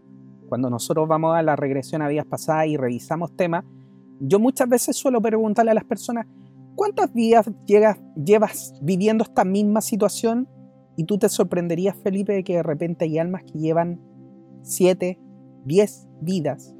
[0.49, 3.63] cuando nosotros vamos a la regresión a vidas pasadas y revisamos temas,
[4.19, 6.27] yo muchas veces suelo preguntarle a las personas,
[6.77, 10.47] ¿Cuántos días llevas viviendo esta misma situación?
[10.97, 14.01] Y tú te sorprenderías, Felipe, de que de repente hay almas que llevan
[14.63, 15.19] 7,
[15.63, 16.73] 10 vidas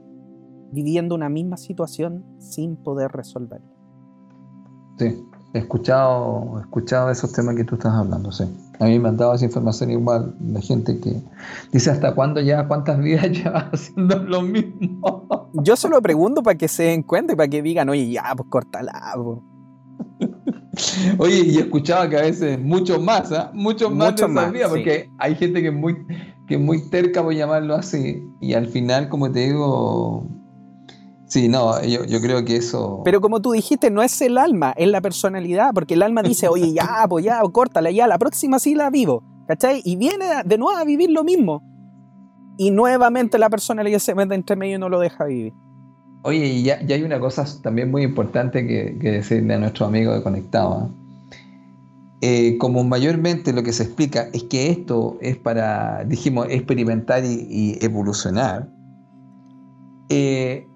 [0.72, 3.72] viviendo una misma situación sin poder resolverla.
[4.98, 8.44] Sí, he escuchado, he escuchado esos temas que tú estás hablando, sí.
[8.80, 11.22] A mí me han dado esa información igual la gente que
[11.72, 15.52] dice hasta cuándo ya, cuántas vidas llevas haciendo lo mismo.
[15.54, 18.34] Yo se lo pregunto para que se den cuenta y para que digan, oye, ya,
[18.36, 19.14] pues cortala.
[19.16, 19.40] Pues.
[21.18, 23.52] Oye, y escuchaba que a veces mucho más, ¿ah?
[23.54, 25.96] mucho más de más, porque hay gente que es muy,
[26.48, 30.28] que muy terca, voy a llamarlo así, y al final, como te digo,
[31.28, 33.02] sí, no, yo, yo, creo que eso...
[33.04, 36.48] Pero como tú dijiste, no es el alma, es la personalidad, porque el alma dice,
[36.48, 39.82] oye, ya, pues ya, córtala, ya, la próxima sí la vivo, ¿cachai?
[39.84, 41.64] Y viene de nuevo a vivir lo mismo.
[42.60, 45.54] Y nuevamente la personalidad se mete entre medio y no lo deja vivir.
[46.24, 50.24] Oye, y ya, hay una cosa también muy importante que, decirle a nuestro amigo de
[50.24, 50.74] Conectado.
[50.74, 50.90] ¿ah?
[52.22, 57.78] Eh, como mayormente lo que se explica es que esto es para, dijimos, experimentar y,
[57.82, 58.68] evolucionar,
[60.10, 60.68] eh,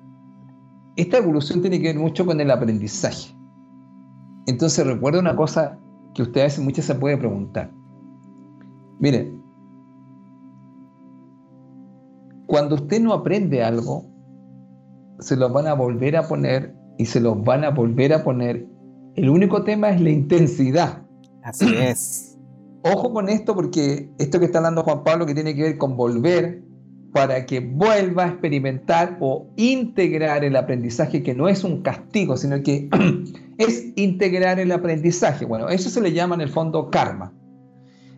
[0.96, 3.34] esta evolución tiene que ver mucho con el aprendizaje.
[4.46, 5.80] Entonces recuerda una cosa
[6.14, 7.72] que usted a veces muchas se puede preguntar.
[9.00, 9.34] Mire,
[12.46, 14.11] cuando usted no aprende algo,
[15.22, 18.68] se los van a volver a poner y se los van a volver a poner.
[19.16, 21.04] El único tema es la intensidad.
[21.44, 22.28] Así es.
[22.84, 25.96] ojo con esto porque esto que está hablando Juan Pablo que tiene que ver con
[25.96, 26.64] volver
[27.14, 32.62] para que vuelva a experimentar o integrar el aprendizaje, que no es un castigo, sino
[32.64, 32.90] que
[33.58, 35.46] es integrar el aprendizaje.
[35.46, 37.34] Bueno, eso se le llama en el fondo karma.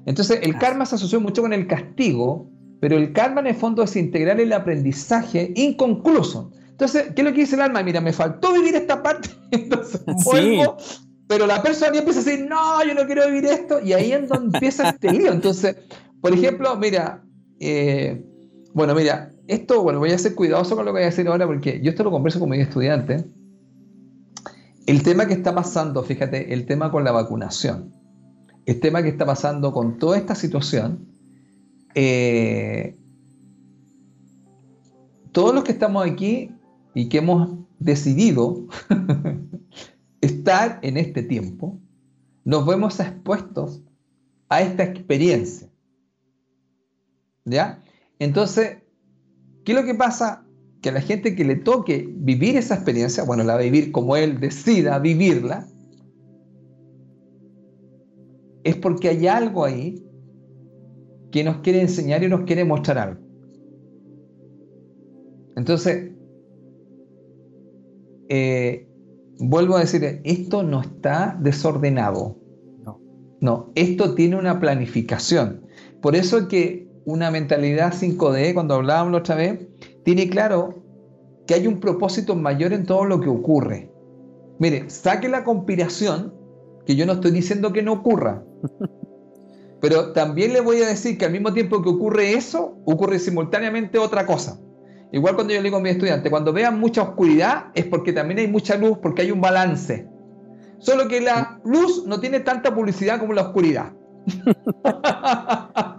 [0.05, 2.47] Entonces, el karma se asoció mucho con el castigo,
[2.79, 6.51] pero el karma en el fondo es integrar el aprendizaje inconcluso.
[6.83, 7.81] Entonces, ¿qué es lo que dice el alma?
[7.81, 10.75] Mira, me faltó vivir esta parte, entonces vuelvo,
[11.29, 14.27] pero la persona empieza a decir, no, yo no quiero vivir esto, y ahí es
[14.27, 15.31] donde empieza este lío.
[15.31, 15.77] Entonces,
[16.19, 17.23] por ejemplo, mira,
[17.61, 18.21] eh,
[18.73, 21.47] bueno, mira, esto, bueno, voy a ser cuidadoso con lo que voy a decir ahora
[21.47, 23.23] porque yo esto lo converso con mis estudiantes.
[24.85, 27.93] El tema que está pasando, fíjate, el tema con la vacunación,
[28.65, 31.07] el tema que está pasando con toda esta situación,
[31.95, 32.97] eh,
[35.31, 36.52] todos los que estamos aquí
[36.93, 38.67] y que hemos decidido
[40.21, 41.79] estar en este tiempo,
[42.45, 43.83] nos vemos expuestos
[44.49, 45.69] a esta experiencia.
[47.45, 47.83] ¿Ya?
[48.19, 48.77] Entonces,
[49.65, 50.45] ¿qué es lo que pasa?
[50.81, 54.39] Que a la gente que le toque vivir esa experiencia, bueno, la vivir como él
[54.39, 55.67] decida vivirla,
[58.63, 60.05] es porque hay algo ahí
[61.31, 63.21] que nos quiere enseñar y nos quiere mostrar algo.
[65.55, 66.12] Entonces,
[68.35, 68.87] eh,
[69.37, 72.35] vuelvo a decir, esto no está desordenado.
[72.83, 72.99] No.
[73.41, 75.67] no, esto tiene una planificación.
[76.01, 79.59] Por eso que una mentalidad 5D, cuando hablábamos la otra vez,
[80.03, 80.83] tiene claro
[81.45, 83.91] que hay un propósito mayor en todo lo que ocurre.
[84.57, 86.33] Mire, saque la conspiración,
[86.87, 88.43] que yo no estoy diciendo que no ocurra,
[89.79, 93.99] pero también le voy a decir que al mismo tiempo que ocurre eso, ocurre simultáneamente
[93.99, 94.59] otra cosa.
[95.13, 98.39] Igual cuando yo le digo a mis estudiantes, cuando vean mucha oscuridad es porque también
[98.39, 100.09] hay mucha luz, porque hay un balance.
[100.79, 103.93] Solo que la luz no tiene tanta publicidad como la oscuridad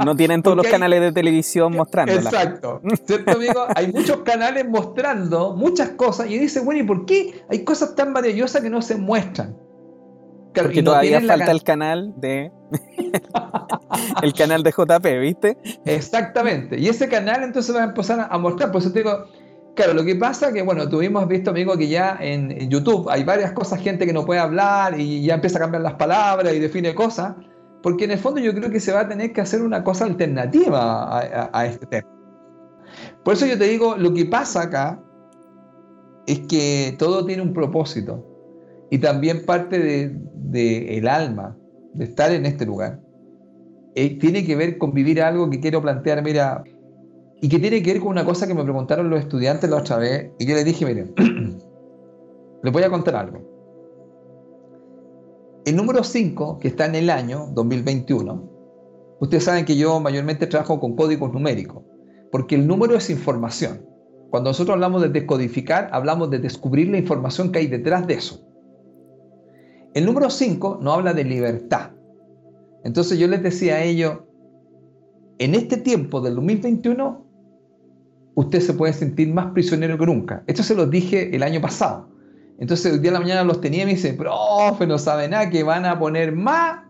[0.05, 2.13] no tienen todos los canales de televisión mostrando.
[2.13, 2.81] Exacto.
[3.05, 3.67] ¿Cierto, amigo?
[3.75, 8.13] Hay muchos canales mostrando muchas cosas y dice, bueno, ¿y por qué hay cosas tan
[8.13, 9.57] maravillosas que no se muestran?
[10.55, 12.53] Porque todavía falta el canal de.
[14.23, 15.57] el canal de JP, ¿viste?
[15.85, 16.79] Exactamente.
[16.79, 18.73] Y ese canal entonces va a empezar a mostrar.
[18.73, 19.27] Por eso te digo,
[19.75, 23.53] claro, lo que pasa que, bueno, tuvimos visto, amigo, que ya en YouTube hay varias
[23.53, 26.95] cosas, gente que no puede hablar y ya empieza a cambiar las palabras y define
[26.95, 27.35] cosas.
[27.83, 30.07] Porque en el fondo yo creo que se va a tener que hacer una cosa
[30.07, 32.09] alternativa a, este tema.
[33.23, 35.03] Por eso yo te digo, lo que pasa acá
[36.27, 38.25] es que todo tiene un propósito.
[38.91, 41.59] Y también parte del de, el alma,
[41.95, 43.01] de estar en este lugar,
[43.95, 46.65] eh, tiene que ver con vivir algo que quiero plantear, mira,
[47.41, 49.99] y que tiene que ver con una cosa que me preguntaron los estudiantes la otra
[49.99, 51.15] vez, y yo les dije, miren,
[52.63, 53.39] les voy a contar algo.
[55.65, 58.51] El número 5, que está en el año 2021,
[59.21, 61.83] ustedes saben que yo mayormente trabajo con códigos numéricos,
[62.31, 63.87] porque el número es información.
[64.31, 68.44] Cuando nosotros hablamos de descodificar, hablamos de descubrir la información que hay detrás de eso.
[69.95, 71.91] El número 5 no habla de libertad.
[72.83, 74.19] Entonces yo les decía a ellos,
[75.39, 77.25] en este tiempo del 2021,
[78.35, 80.43] usted se puede sentir más prisionero que nunca.
[80.47, 82.09] Esto se lo dije el año pasado.
[82.59, 85.51] Entonces, el día de la mañana los tenía y me dice, profe, no sabe nada,
[85.51, 86.83] que van a poner más,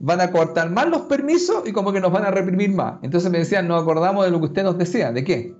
[0.00, 2.98] van a cortar más los permisos y como que nos van a reprimir más.
[3.02, 5.54] Entonces me decían, nos acordamos de lo que usted nos decía, ¿de qué?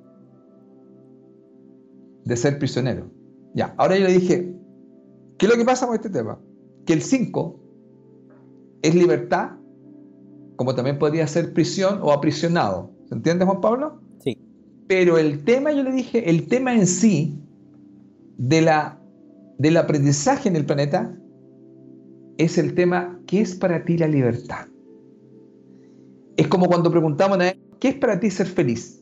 [2.25, 3.11] De ser prisionero.
[3.55, 4.55] Ya, ahora yo le dije,
[5.39, 6.39] ¿qué es lo que pasa con este tema?
[6.87, 7.61] Que el 5
[8.83, 9.53] es libertad,
[10.57, 12.91] como también podría ser prisión o aprisionado.
[13.09, 14.01] ¿Se entiende, Juan Pablo?
[14.23, 14.37] Sí.
[14.89, 17.39] Pero el tema, yo le dije, el tema en sí
[18.39, 18.99] de la
[19.59, 21.17] del aprendizaje en el planeta
[22.37, 24.67] es el tema, ¿qué es para ti la libertad?
[26.37, 29.01] Es como cuando preguntamos a él, ¿qué es para ti ser feliz?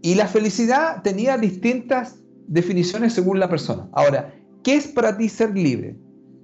[0.00, 3.88] Y la felicidad tenía distintas definiciones según la persona.
[3.92, 5.96] Ahora, ¿qué es para ti ser libre?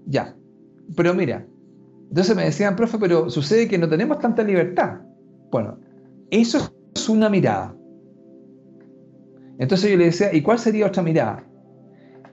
[0.07, 0.37] Ya,
[0.97, 1.47] pero mira,
[2.09, 5.01] entonces me decían, profe, pero sucede que no tenemos tanta libertad.
[5.51, 5.79] Bueno,
[6.31, 6.59] eso
[6.95, 7.75] es una mirada.
[9.59, 11.45] Entonces yo le decía, ¿y cuál sería otra mirada?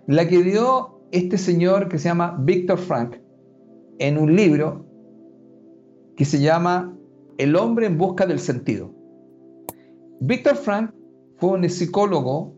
[0.08, 3.16] La que dio este señor que se llama Víctor Frank
[3.99, 4.86] en un libro
[6.16, 6.95] que se llama
[7.38, 8.93] El hombre en busca del sentido.
[10.22, 10.91] Víctor Frank
[11.38, 12.56] fue un psicólogo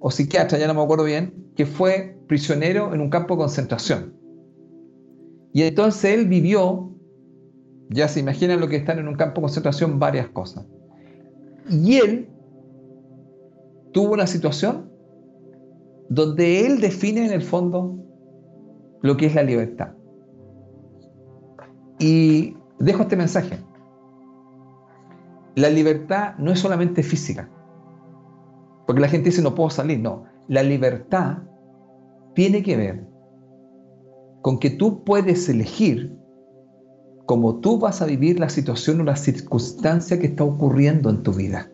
[0.00, 4.23] o psiquiatra, ya no me acuerdo bien, que fue prisionero en un campo de concentración.
[5.54, 6.90] Y entonces él vivió,
[7.88, 10.66] ya se imaginan lo que están en un campo de concentración, varias cosas.
[11.70, 12.28] Y él
[13.92, 14.90] tuvo una situación
[16.08, 17.96] donde él define en el fondo
[19.02, 19.92] lo que es la libertad.
[22.00, 23.58] Y dejo este mensaje.
[25.54, 27.48] la libertad no es solamente física.
[28.88, 30.00] Porque la gente dice no puedo salir.
[30.00, 31.38] No, la libertad
[32.34, 33.13] tiene que ver
[34.44, 36.18] con que tú puedes elegir
[37.24, 41.32] cómo tú vas a vivir la situación o la circunstancia que está ocurriendo en tu
[41.32, 41.72] vida.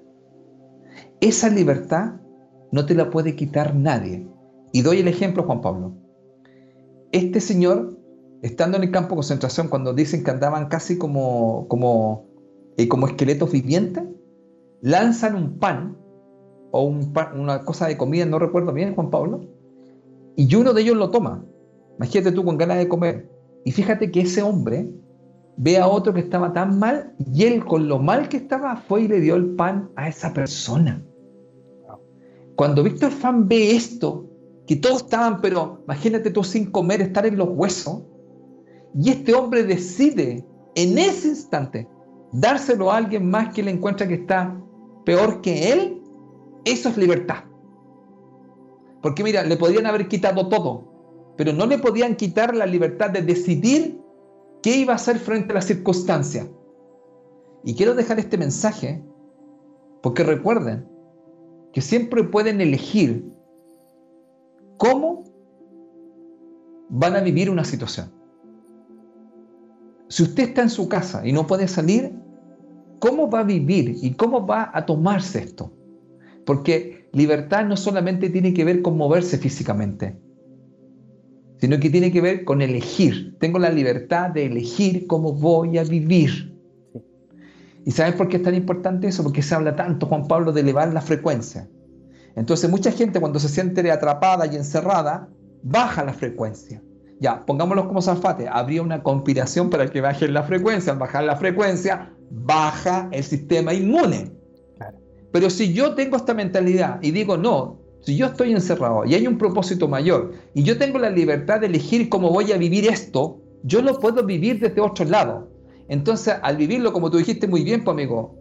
[1.21, 2.21] Esa libertad
[2.71, 4.25] no te la puede quitar nadie.
[4.71, 5.95] Y doy el ejemplo, Juan Pablo.
[7.11, 7.99] Este señor,
[8.41, 12.29] estando en el campo de concentración, cuando dicen que andaban casi como, como,
[12.77, 14.05] eh, como esqueletos vivientes,
[14.81, 15.99] lanzan un pan
[16.71, 19.41] o una cosa de comida, no recuerdo bien, Juan Pablo,
[20.37, 21.50] y uno de ellos lo toma.
[22.01, 23.31] Imagínate tú con ganas de comer.
[23.63, 24.89] Y fíjate que ese hombre
[25.59, 29.03] ve a otro que estaba tan mal y él con lo mal que estaba fue
[29.03, 31.05] y le dio el pan a esa persona.
[32.57, 34.27] Cuando Víctor Fan ve esto,
[34.67, 38.01] que todos estaban, pero imagínate tú sin comer, estar en los huesos,
[38.95, 40.43] y este hombre decide
[40.77, 41.87] en ese instante
[42.33, 44.59] dárselo a alguien más que le encuentra que está
[45.05, 46.03] peor que él,
[46.65, 47.45] eso es libertad.
[49.03, 50.90] Porque mira, le podrían haber quitado todo,
[51.41, 53.99] pero no le podían quitar la libertad de decidir
[54.63, 56.47] qué iba a hacer frente a la circunstancia.
[57.65, 59.03] Y quiero dejar este mensaje
[60.03, 60.87] porque recuerden
[61.73, 63.25] que siempre pueden elegir
[64.77, 65.25] cómo
[66.91, 68.13] van a vivir una situación.
[70.09, 72.13] Si usted está en su casa y no puede salir,
[72.99, 75.73] ¿cómo va a vivir y cómo va a tomarse esto?
[76.45, 80.21] Porque libertad no solamente tiene que ver con moverse físicamente,
[81.61, 83.37] sino que tiene que ver con elegir.
[83.39, 86.59] Tengo la libertad de elegir cómo voy a vivir.
[87.85, 89.23] ¿Y sabes por qué es tan importante eso?
[89.23, 91.69] Porque se habla tanto, Juan Pablo, de elevar la frecuencia.
[92.37, 95.29] Entonces mucha gente cuando se siente atrapada y encerrada,
[95.63, 96.83] baja la frecuencia.
[97.21, 100.93] Ya, pongámoslo como zafate, habría una conspiración para que baje la frecuencia.
[100.93, 104.33] Al bajar la frecuencia, baja el sistema inmune.
[105.31, 109.27] Pero si yo tengo esta mentalidad y digo, no, si yo estoy encerrado y hay
[109.27, 113.41] un propósito mayor y yo tengo la libertad de elegir cómo voy a vivir esto,
[113.63, 115.51] yo lo puedo vivir desde otro lado.
[115.89, 118.39] Entonces, al vivirlo, como tú dijiste muy bien, pues, amigo,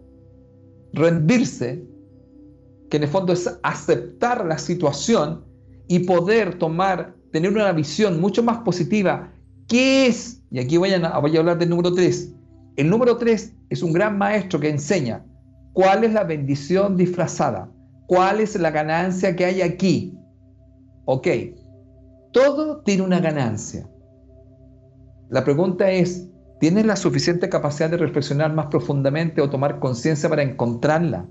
[0.92, 1.84] rendirse,
[2.88, 5.44] que en el fondo es aceptar la situación
[5.88, 9.32] y poder tomar, tener una visión mucho más positiva.
[9.68, 10.42] ¿Qué es?
[10.50, 12.34] Y aquí voy a, voy a hablar del número 3.
[12.76, 15.24] El número 3 es un gran maestro que enseña
[15.72, 17.70] ¿Cuál es la bendición disfrazada?
[18.10, 20.18] ¿Cuál es la ganancia que hay aquí?
[21.04, 21.28] Ok,
[22.32, 23.88] todo tiene una ganancia.
[25.28, 30.42] La pregunta es, ¿tienes la suficiente capacidad de reflexionar más profundamente o tomar conciencia para
[30.42, 31.24] encontrarla?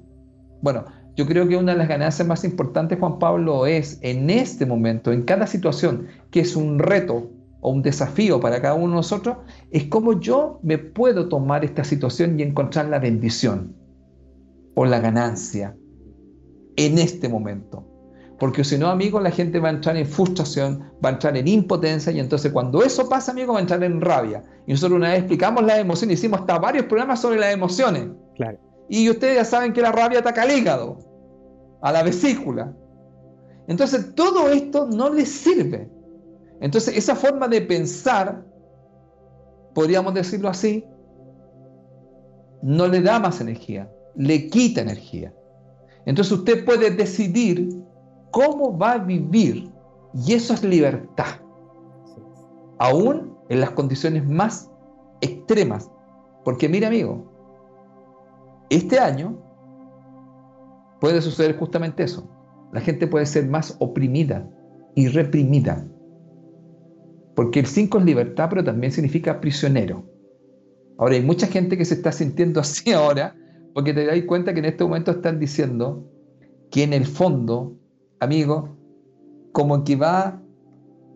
[0.62, 0.86] Bueno,
[1.18, 5.12] yo creo que una de las ganancias más importantes, Juan Pablo, es en este momento,
[5.12, 9.36] en cada situación, que es un reto o un desafío para cada uno de nosotros,
[9.72, 13.76] es cómo yo me puedo tomar esta situación y encontrar la bendición
[14.76, 15.76] o la ganancia
[16.86, 17.84] en este momento.
[18.40, 21.48] Porque si no, amigos, la gente va a entrar en frustración, va a entrar en
[21.48, 24.44] impotencia y entonces cuando eso pasa, amigos, va a entrar en rabia.
[24.66, 28.08] Y nosotros una vez explicamos las emociones, hicimos hasta varios programas sobre las emociones.
[28.36, 28.58] Claro.
[28.88, 31.00] Y ustedes ya saben que la rabia ataca al hígado,
[31.82, 32.74] a la vesícula.
[33.68, 35.90] Entonces todo esto no les sirve.
[36.62, 38.46] Entonces esa forma de pensar,
[39.76, 40.86] podríamos decirlo así,
[42.62, 45.34] no le da más energía le quita energía.
[46.10, 47.70] Entonces usted puede decidir
[48.32, 49.72] cómo va a vivir
[50.16, 51.40] y eso es libertad.
[52.80, 54.72] Aún en las condiciones más
[55.22, 55.92] extremas.
[56.44, 57.32] Porque mire amigo,
[58.72, 59.38] este año
[61.00, 62.28] puede suceder justamente eso.
[62.74, 64.50] La gente puede ser más oprimida
[64.96, 65.86] y reprimida.
[67.36, 70.04] Porque el 5 es libertad, pero también significa prisionero.
[70.98, 73.36] Ahora hay mucha gente que se está sintiendo así ahora
[73.74, 76.06] porque te das cuenta que en este momento están diciendo
[76.72, 77.76] que en el fondo,
[78.20, 78.78] amigo,
[79.52, 80.42] como que va,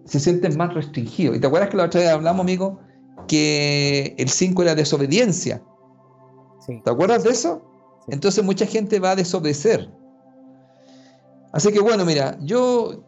[0.05, 1.37] se sienten más restringidos.
[1.37, 2.79] ¿Y te acuerdas que la otra vez hablamos, amigo,
[3.27, 5.61] que el 5 era desobediencia?
[6.83, 7.61] ¿Te acuerdas de eso?
[8.07, 9.89] Entonces mucha gente va a desobedecer.
[11.51, 13.03] Así que bueno, mira, yo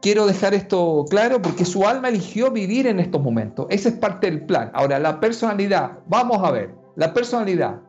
[0.00, 3.66] quiero dejar esto claro porque su alma eligió vivir en estos momentos.
[3.70, 4.70] Ese es parte del plan.
[4.74, 7.80] Ahora, la personalidad, vamos a ver, la personalidad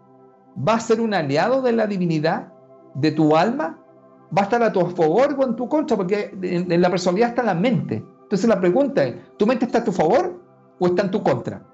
[0.58, 2.52] va a ser un aliado de la divinidad,
[2.94, 3.80] de tu alma,
[4.36, 7.44] va a estar a tu favor o en tu contra, porque en, la personalidad está
[7.44, 8.04] la mente.
[8.24, 10.42] Entonces la pregunta es, ¿tu mente está a tu favor
[10.80, 11.66] o está en tu contra?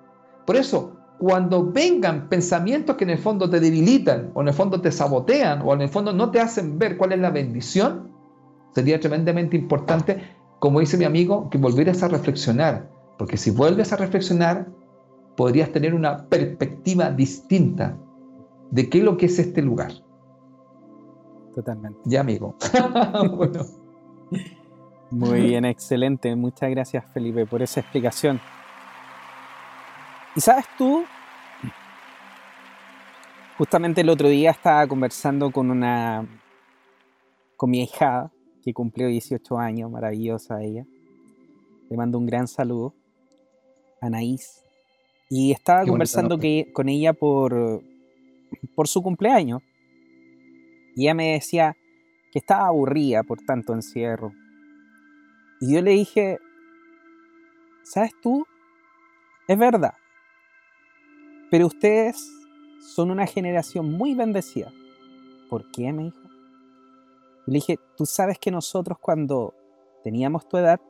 [0.45, 4.81] Por eso, cuando vengan pensamientos que en el fondo te debilitan, o en el fondo
[4.81, 8.11] te sabotean, o en el fondo no te hacen ver cuál es la bendición,
[8.73, 10.19] sería tremendamente importante,
[10.59, 14.67] como dice mi amigo, que volvieras a reflexionar, porque si vuelves a reflexionar,
[15.35, 17.97] podrías tener una perspectiva distinta
[18.71, 19.91] de qué es lo que es este lugar.
[21.53, 21.99] Totalmente.
[22.05, 22.55] Ya, amigo.
[23.35, 23.65] bueno.
[25.09, 26.35] Muy bien, excelente.
[26.35, 28.39] Muchas gracias, Felipe, por esa explicación.
[30.35, 31.03] Y sabes tú,
[33.57, 36.27] justamente el otro día estaba conversando con una,
[37.55, 38.31] con mi hija,
[38.63, 40.85] que cumplió 18 años, maravillosa ella.
[41.89, 42.93] Le mando un gran saludo.
[44.01, 44.61] Anaís.
[45.29, 47.81] Y estaba conversando que, con ella por,
[48.75, 49.61] por su cumpleaños.
[50.95, 51.75] Y ella me decía
[52.31, 54.31] que estaba aburrida por tanto encierro.
[55.59, 56.39] Y yo le dije,
[57.83, 58.45] ¿sabes tú?
[59.47, 59.93] Es verdad.
[61.49, 62.29] Pero ustedes
[62.79, 64.71] son una generación muy bendecida.
[65.49, 65.93] ¿Por qué?
[65.93, 66.19] me dijo.
[67.45, 69.53] Le dije, tú sabes que nosotros cuando
[70.03, 70.81] teníamos tu edad,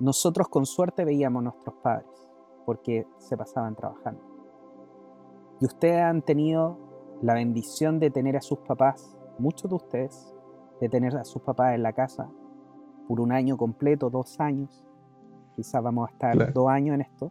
[0.00, 2.08] nosotros con suerte veíamos a nuestros padres
[2.66, 4.29] porque se pasaban trabajando.
[5.60, 6.78] Y ustedes han tenido
[7.22, 10.34] la bendición de tener a sus papás, muchos de ustedes,
[10.80, 12.30] de tener a sus papás en la casa
[13.06, 14.84] por un año completo, dos años.
[15.56, 17.30] Quizás vamos a estar dos años en esto.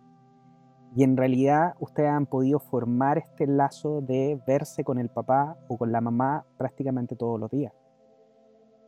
[0.96, 5.78] Y en realidad ustedes han podido formar este lazo de verse con el papá o
[5.78, 7.74] con la mamá prácticamente todos los días.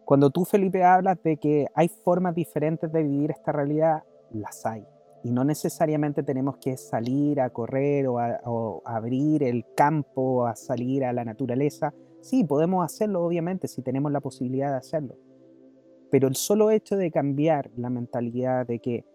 [0.05, 4.85] Cuando tú, Felipe, hablas de que hay formas diferentes de vivir esta realidad, las hay.
[5.23, 8.39] Y no necesariamente tenemos que salir a correr o, a,
[8.85, 11.93] abrir el campo, a salir a la naturaleza.
[12.21, 15.15] Sí, podemos hacerlo, obviamente, si tenemos la posibilidad de hacerlo.
[16.09, 19.05] Pero el solo hecho de cambiar la mentalidad de que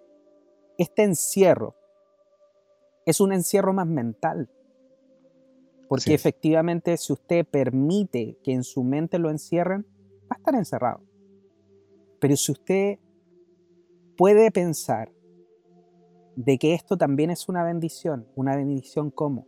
[0.78, 1.74] este encierro
[3.04, 4.48] es un encierro más mental.
[5.88, 9.86] Porque efectivamente si usted permite que en su mente lo encierren,
[10.22, 11.00] va a estar encerrado.
[12.18, 12.98] Pero si usted
[14.16, 15.12] puede pensar
[16.36, 19.46] de que esto también es una bendición, una bendición como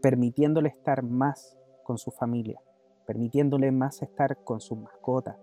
[0.00, 2.60] permitiéndole estar más con su familia,
[3.04, 5.36] permitiéndole más estar con su mascota,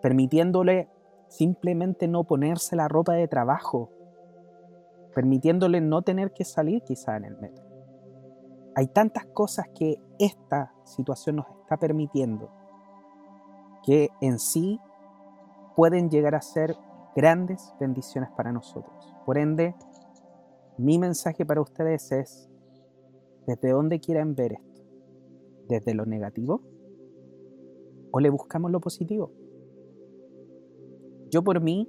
[0.00, 0.88] permitiéndole
[1.28, 3.90] simplemente no ponerse la ropa de trabajo,
[5.12, 7.64] permitiéndole no tener que salir quizá en el metro.
[8.76, 12.50] Hay tantas cosas que esta situación nos está permitiendo
[13.84, 14.80] que en sí
[15.76, 16.76] pueden llegar a ser
[17.14, 19.13] grandes bendiciones para nosotros.
[19.24, 19.74] Por ende,
[20.78, 22.48] mi mensaje para ustedes es,
[23.46, 24.82] desde dónde quieren ver esto,
[25.68, 26.60] desde lo negativo
[28.10, 29.32] o le buscamos lo positivo.
[31.30, 31.88] Yo por mí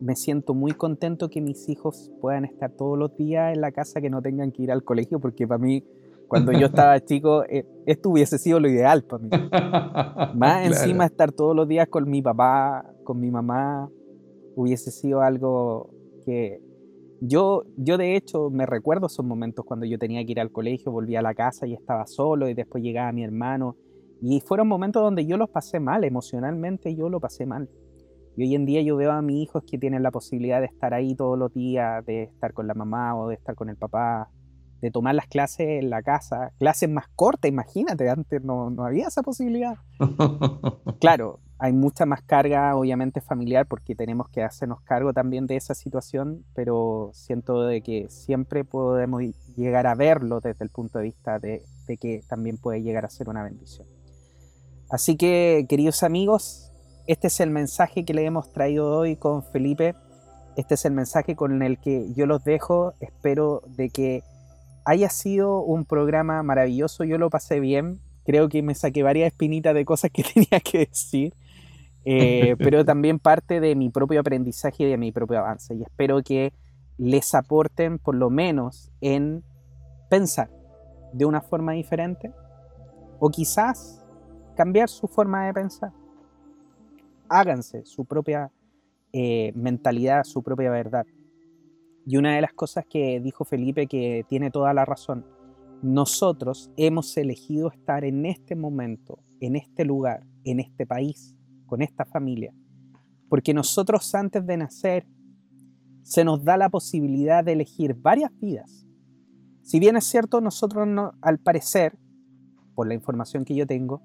[0.00, 4.00] me siento muy contento que mis hijos puedan estar todos los días en la casa,
[4.00, 5.84] que no tengan que ir al colegio, porque para mí
[6.28, 9.30] cuando yo estaba chico, eh, esto hubiese sido lo ideal para mí.
[10.38, 13.90] Más encima estar todos los días con mi papá, con mi mamá,
[14.56, 15.90] hubiese sido algo
[16.24, 16.60] que
[17.20, 20.90] yo, yo de hecho me recuerdo esos momentos cuando yo tenía que ir al colegio,
[20.90, 23.76] volvía a la casa y estaba solo y después llegaba mi hermano.
[24.20, 27.68] Y fueron momentos donde yo los pasé mal, emocionalmente yo lo pasé mal.
[28.36, 30.92] Y hoy en día yo veo a mis hijos que tienen la posibilidad de estar
[30.92, 34.30] ahí todos los días, de estar con la mamá o de estar con el papá,
[34.80, 39.22] de tomar las clases en la casa, clases más cortas, imagínate, antes no, había esa
[39.22, 39.74] posibilidad.
[41.00, 45.74] claro, hay mucha más carga, obviamente, familiar, porque tenemos que hacernos cargo también de esa
[45.74, 49.22] situación, pero siento de que siempre podemos
[49.56, 53.10] llegar a verlo desde el punto de vista de, de que también puede llegar a
[53.10, 53.86] ser una bendición.
[54.90, 56.70] Así que, queridos amigos,
[57.06, 59.94] este es el mensaje que le hemos traído hoy con Felipe.
[60.56, 62.94] Este es el mensaje con el que yo los dejo.
[63.00, 64.22] Espero de que
[64.86, 69.74] haya sido un programa maravilloso, yo lo pasé bien, creo que me saqué varias espinitas
[69.74, 71.34] de cosas que tenía que decir,
[72.06, 75.74] eh, pero también parte de mi propio aprendizaje y de mi propio avance.
[75.74, 76.54] Y espero que
[76.96, 79.44] les aporten por lo menos en
[80.08, 80.50] pensar
[81.12, 82.32] de una forma diferente
[83.18, 84.02] o quizás
[84.54, 85.92] cambiar su forma de pensar.
[87.28, 88.50] Háganse su propia
[89.12, 91.06] eh, mentalidad, su propia verdad.
[92.06, 95.26] Y una de las cosas que dijo Felipe que tiene toda la razón,
[95.82, 101.35] nosotros hemos elegido estar en este momento, en este lugar, en este país,
[101.66, 102.54] con esta familia,
[103.28, 105.06] porque nosotros antes de nacer
[106.02, 108.86] se nos da la posibilidad de elegir varias vidas.
[109.62, 111.98] Si bien es cierto, nosotros no, al parecer,
[112.74, 114.02] por la información que yo tengo,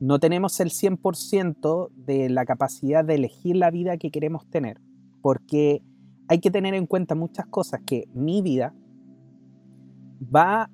[0.00, 4.80] no tenemos el 100% de la capacidad de elegir la vida que queremos tener,
[5.22, 5.82] porque
[6.28, 8.74] hay que tener en cuenta muchas cosas que mi vida
[10.22, 10.70] va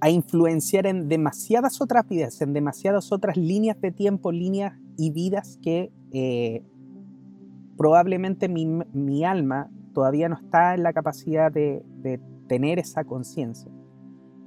[0.00, 5.58] a influenciar en demasiadas otras vidas, en demasiadas otras líneas de tiempo, líneas y vidas
[5.62, 6.62] que eh,
[7.76, 13.70] probablemente mi, alma todavía no está en la capacidad de, de tener esa conciencia.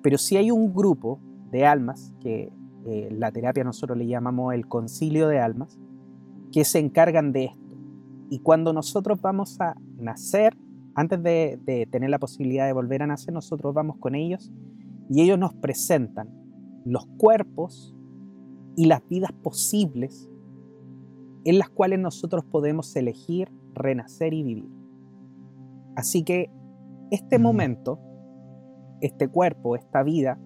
[0.01, 1.19] Pero si hay un grupo
[1.51, 2.51] de almas, que
[2.85, 5.77] eh, la terapia nosotros le llamamos el concilio de almas,
[6.51, 7.75] que se encargan de esto.
[8.29, 10.57] Y cuando nosotros vamos a nacer,
[10.95, 14.51] antes de, de tener la posibilidad de volver a nacer, nosotros vamos con ellos
[15.09, 16.29] y ellos nos presentan
[16.85, 17.93] los cuerpos
[18.75, 20.29] y las vidas posibles
[21.47, 24.69] en las cuales nosotros podemos elegir, renacer y vivir.
[25.95, 26.51] Así que
[27.09, 28.01] este momento,
[28.99, 30.37] este cuerpo, esta vida,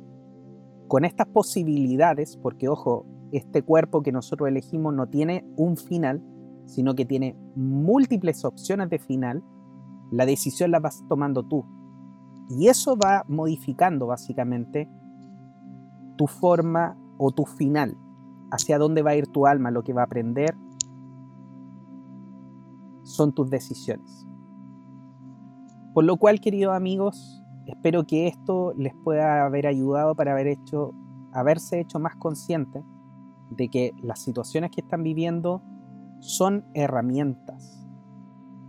[0.88, 6.22] con estas posibilidades, porque ojo, este cuerpo que nosotros elegimos no tiene un final,
[6.68, 9.44] sino que tiene múltiples opciones de final,
[10.12, 11.66] la decisión la vas tomando tú.
[12.48, 14.88] Y eso va modificando básicamente
[16.16, 17.98] tu forma o tu final,
[18.52, 20.54] hacia dónde va a ir tu alma, lo que va a aprender,
[23.12, 24.26] son tus decisiones.
[25.94, 30.94] Por lo cual, queridos amigos, espero que esto les pueda haber ayudado para haber hecho,
[31.34, 32.84] haberse hecho más conscientes
[33.50, 35.62] de que las situaciones que están viviendo
[36.20, 37.78] son herramientas.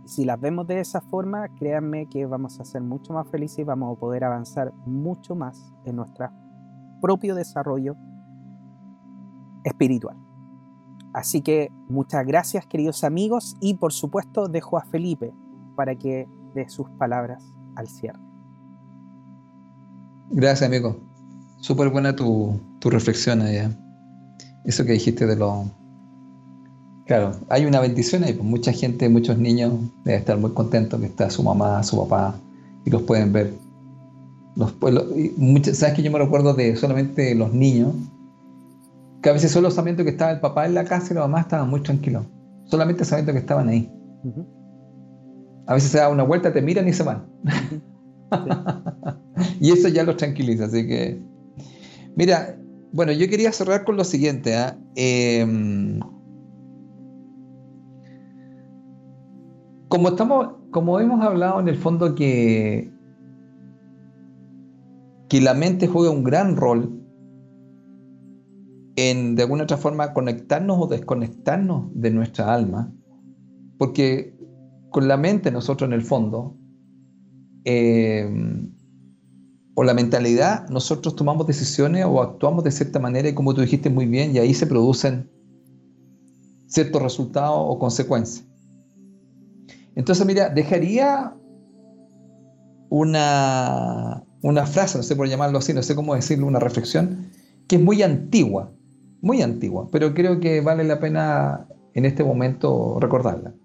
[0.05, 3.63] si las vemos de esa forma, créanme que vamos a ser mucho más felices y
[3.63, 6.29] vamos a poder avanzar mucho más en nuestro
[6.99, 7.95] propio desarrollo
[9.63, 10.17] espiritual.
[11.13, 15.31] Así que muchas gracias queridos amigos y por supuesto dejo a Felipe
[15.75, 17.43] para que dé sus palabras
[17.75, 18.19] al cierre.
[20.31, 20.97] Gracias amigo.
[21.59, 23.71] Súper buena tu, reflexión allá.
[24.65, 25.65] Eso que dijiste de lo...
[27.05, 31.05] Claro, hay una bendición ahí, pues mucha gente, muchos niños deben estar muy contentos que
[31.05, 32.35] está su mamá, su papá
[32.85, 33.53] y los pueden ver.
[34.55, 34.73] Los,
[35.73, 37.93] ¿Sabes que yo me recuerdo de solamente los niños
[39.23, 41.39] que a veces solo sabiendo que estaba el papá en la casa y la mamá
[41.39, 42.25] estaban muy tranquilos.
[42.65, 43.89] Solamente sabiendo que estaban ahí.
[45.65, 47.25] A veces se da una vuelta, te miran y se van.
[49.61, 50.65] y eso ya los tranquiliza.
[50.65, 51.21] Así que,
[52.17, 52.59] mira,
[52.91, 54.57] bueno, yo quería cerrar con lo siguiente.
[54.57, 54.77] ¿ah?
[54.95, 56.01] Em,
[59.87, 62.91] como estamos, como hemos hablado en el fondo que,
[65.29, 67.02] que la mente juega un gran rol
[68.95, 72.93] en de alguna otra forma conectarnos o desconectarnos de nuestra alma,
[73.77, 74.37] porque
[74.89, 76.55] con la mente nosotros en el fondo,
[77.65, 78.29] eh,
[79.75, 83.89] o la mentalidad, nosotros tomamos decisiones o actuamos de cierta manera y como tú dijiste
[83.89, 85.31] muy bien, y ahí se producen
[86.67, 88.45] ciertos resultados o consecuencias.
[89.95, 91.35] Entonces, mira, dejaría
[92.89, 97.29] una, una frase, no sé por llamarlo así, no sé cómo decirlo, una reflexión,
[97.67, 98.71] que es muy antigua,
[99.23, 103.55] muy antigua, pero creo que vale la pena en este momento recordarla.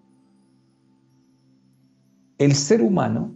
[2.39, 3.35] El ser humano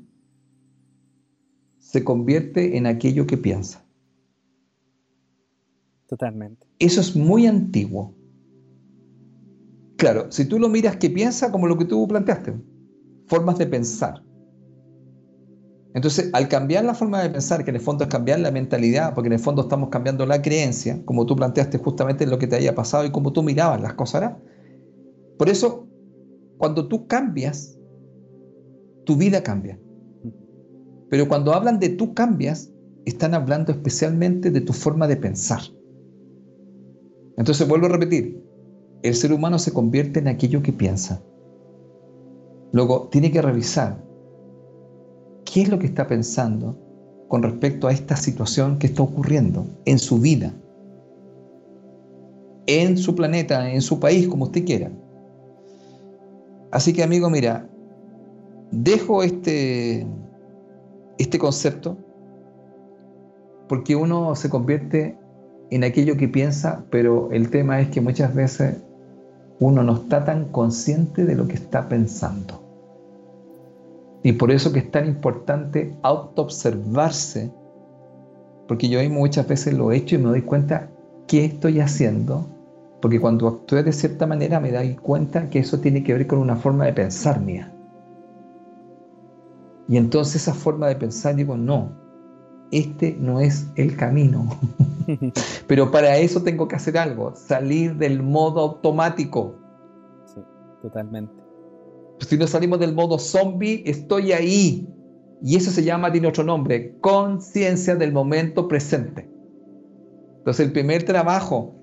[1.81, 3.85] se convierte en aquello que piensa.
[6.07, 6.65] Totalmente.
[6.79, 8.15] Eso es muy antiguo.
[9.97, 12.55] Claro, si tú lo miras que piensa como lo que tú planteaste,
[13.27, 14.23] formas de pensar.
[15.95, 19.15] Entonces, al cambiar la forma de pensar, que en el fondo es cambiar la mentalidad,
[19.15, 22.57] porque en el fondo estamos cambiando la creencia, como tú planteaste justamente lo que te
[22.57, 24.33] haya pasado y como tú mirabas las cosas,
[25.39, 25.87] por eso,
[26.57, 27.79] cuando tú cambias,
[29.05, 29.79] tu vida cambia.
[31.11, 32.73] Pero cuando hablan de tú cambias,
[33.05, 35.61] están hablando especialmente de tu forma de pensar.
[37.37, 38.43] Entonces, vuelvo a repetir,
[39.03, 41.23] el ser humano se convierte en aquello que piensa.
[42.73, 44.03] Luego, tiene que revisar
[45.53, 46.75] qué es lo que está pensando
[47.29, 50.53] con respecto a esta situación que está ocurriendo en su vida,
[52.67, 54.91] en su planeta, en su país, como usted quiera.
[56.71, 57.69] Así que amigo, mira,
[58.71, 60.07] dejo este,
[61.19, 61.99] este concepto
[63.69, 65.19] porque uno se convierte
[65.71, 68.77] en aquello que piensa, pero el tema es que muchas veces
[69.61, 72.62] uno no está tan consciente de lo que está pensando.
[74.23, 77.53] Y por eso que es tan importante autoobservarse,
[78.69, 80.91] porque yo muchas veces lo he hecho y me doy cuenta
[81.27, 82.47] qué estoy haciendo,
[83.01, 86.39] porque cuando actúe de cierta manera me doy cuenta que eso tiene que ver con
[86.39, 87.73] una forma de pensar mía.
[89.89, 91.91] Y entonces esa forma de pensar digo, no,
[92.71, 94.49] este no es el camino.
[95.67, 99.57] Pero para eso tengo que hacer algo, salir del modo automático.
[100.27, 100.41] Sí,
[100.81, 101.42] totalmente.
[102.27, 104.89] Si no salimos del modo zombie, estoy ahí.
[105.43, 109.29] Y eso se llama, tiene otro nombre, conciencia del momento presente.
[110.39, 111.75] Entonces el primer trabajo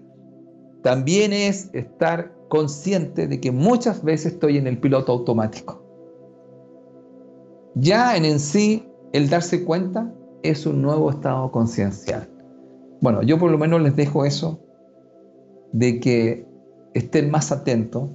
[0.82, 5.84] también es estar consciente de que muchas veces estoy en el piloto automático.
[7.76, 12.30] Ya en, en sí, el darse cuenta es un nuevo estado conciencial.
[13.02, 14.60] Bueno, yo por lo menos les dejo eso,
[15.72, 16.48] de que
[16.94, 18.10] estén más atentos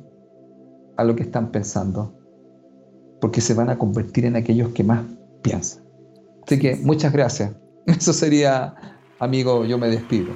[0.96, 2.14] a lo que están pensando,
[3.20, 5.04] porque se van a convertir en aquellos que más
[5.42, 5.84] piensan.
[6.46, 7.54] Así que muchas gracias.
[7.86, 8.74] Eso sería,
[9.18, 10.32] amigo, yo me despido.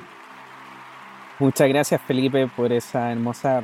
[1.38, 3.62] Muchas gracias Felipe por esa hermosa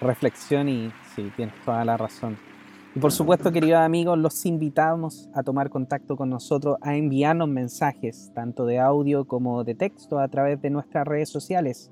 [0.00, 2.36] reflexión y sí, tienes toda la razón.
[2.94, 8.30] Y por supuesto, queridos amigos, los invitamos a tomar contacto con nosotros, a enviarnos mensajes,
[8.34, 11.90] tanto de audio como de texto, a través de nuestras redes sociales.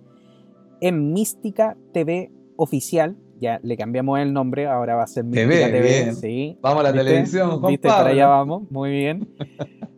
[0.82, 6.12] En Mística TV Oficial, ya le cambiamos el nombre, ahora va a ser Mística TV.
[6.14, 6.58] Sí.
[6.60, 7.88] Vamos a la televisión, ¿Viste?
[7.88, 9.28] Para allá vamos, muy bien.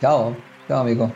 [0.00, 0.36] Chao.
[0.68, 1.12] Chao, amigo.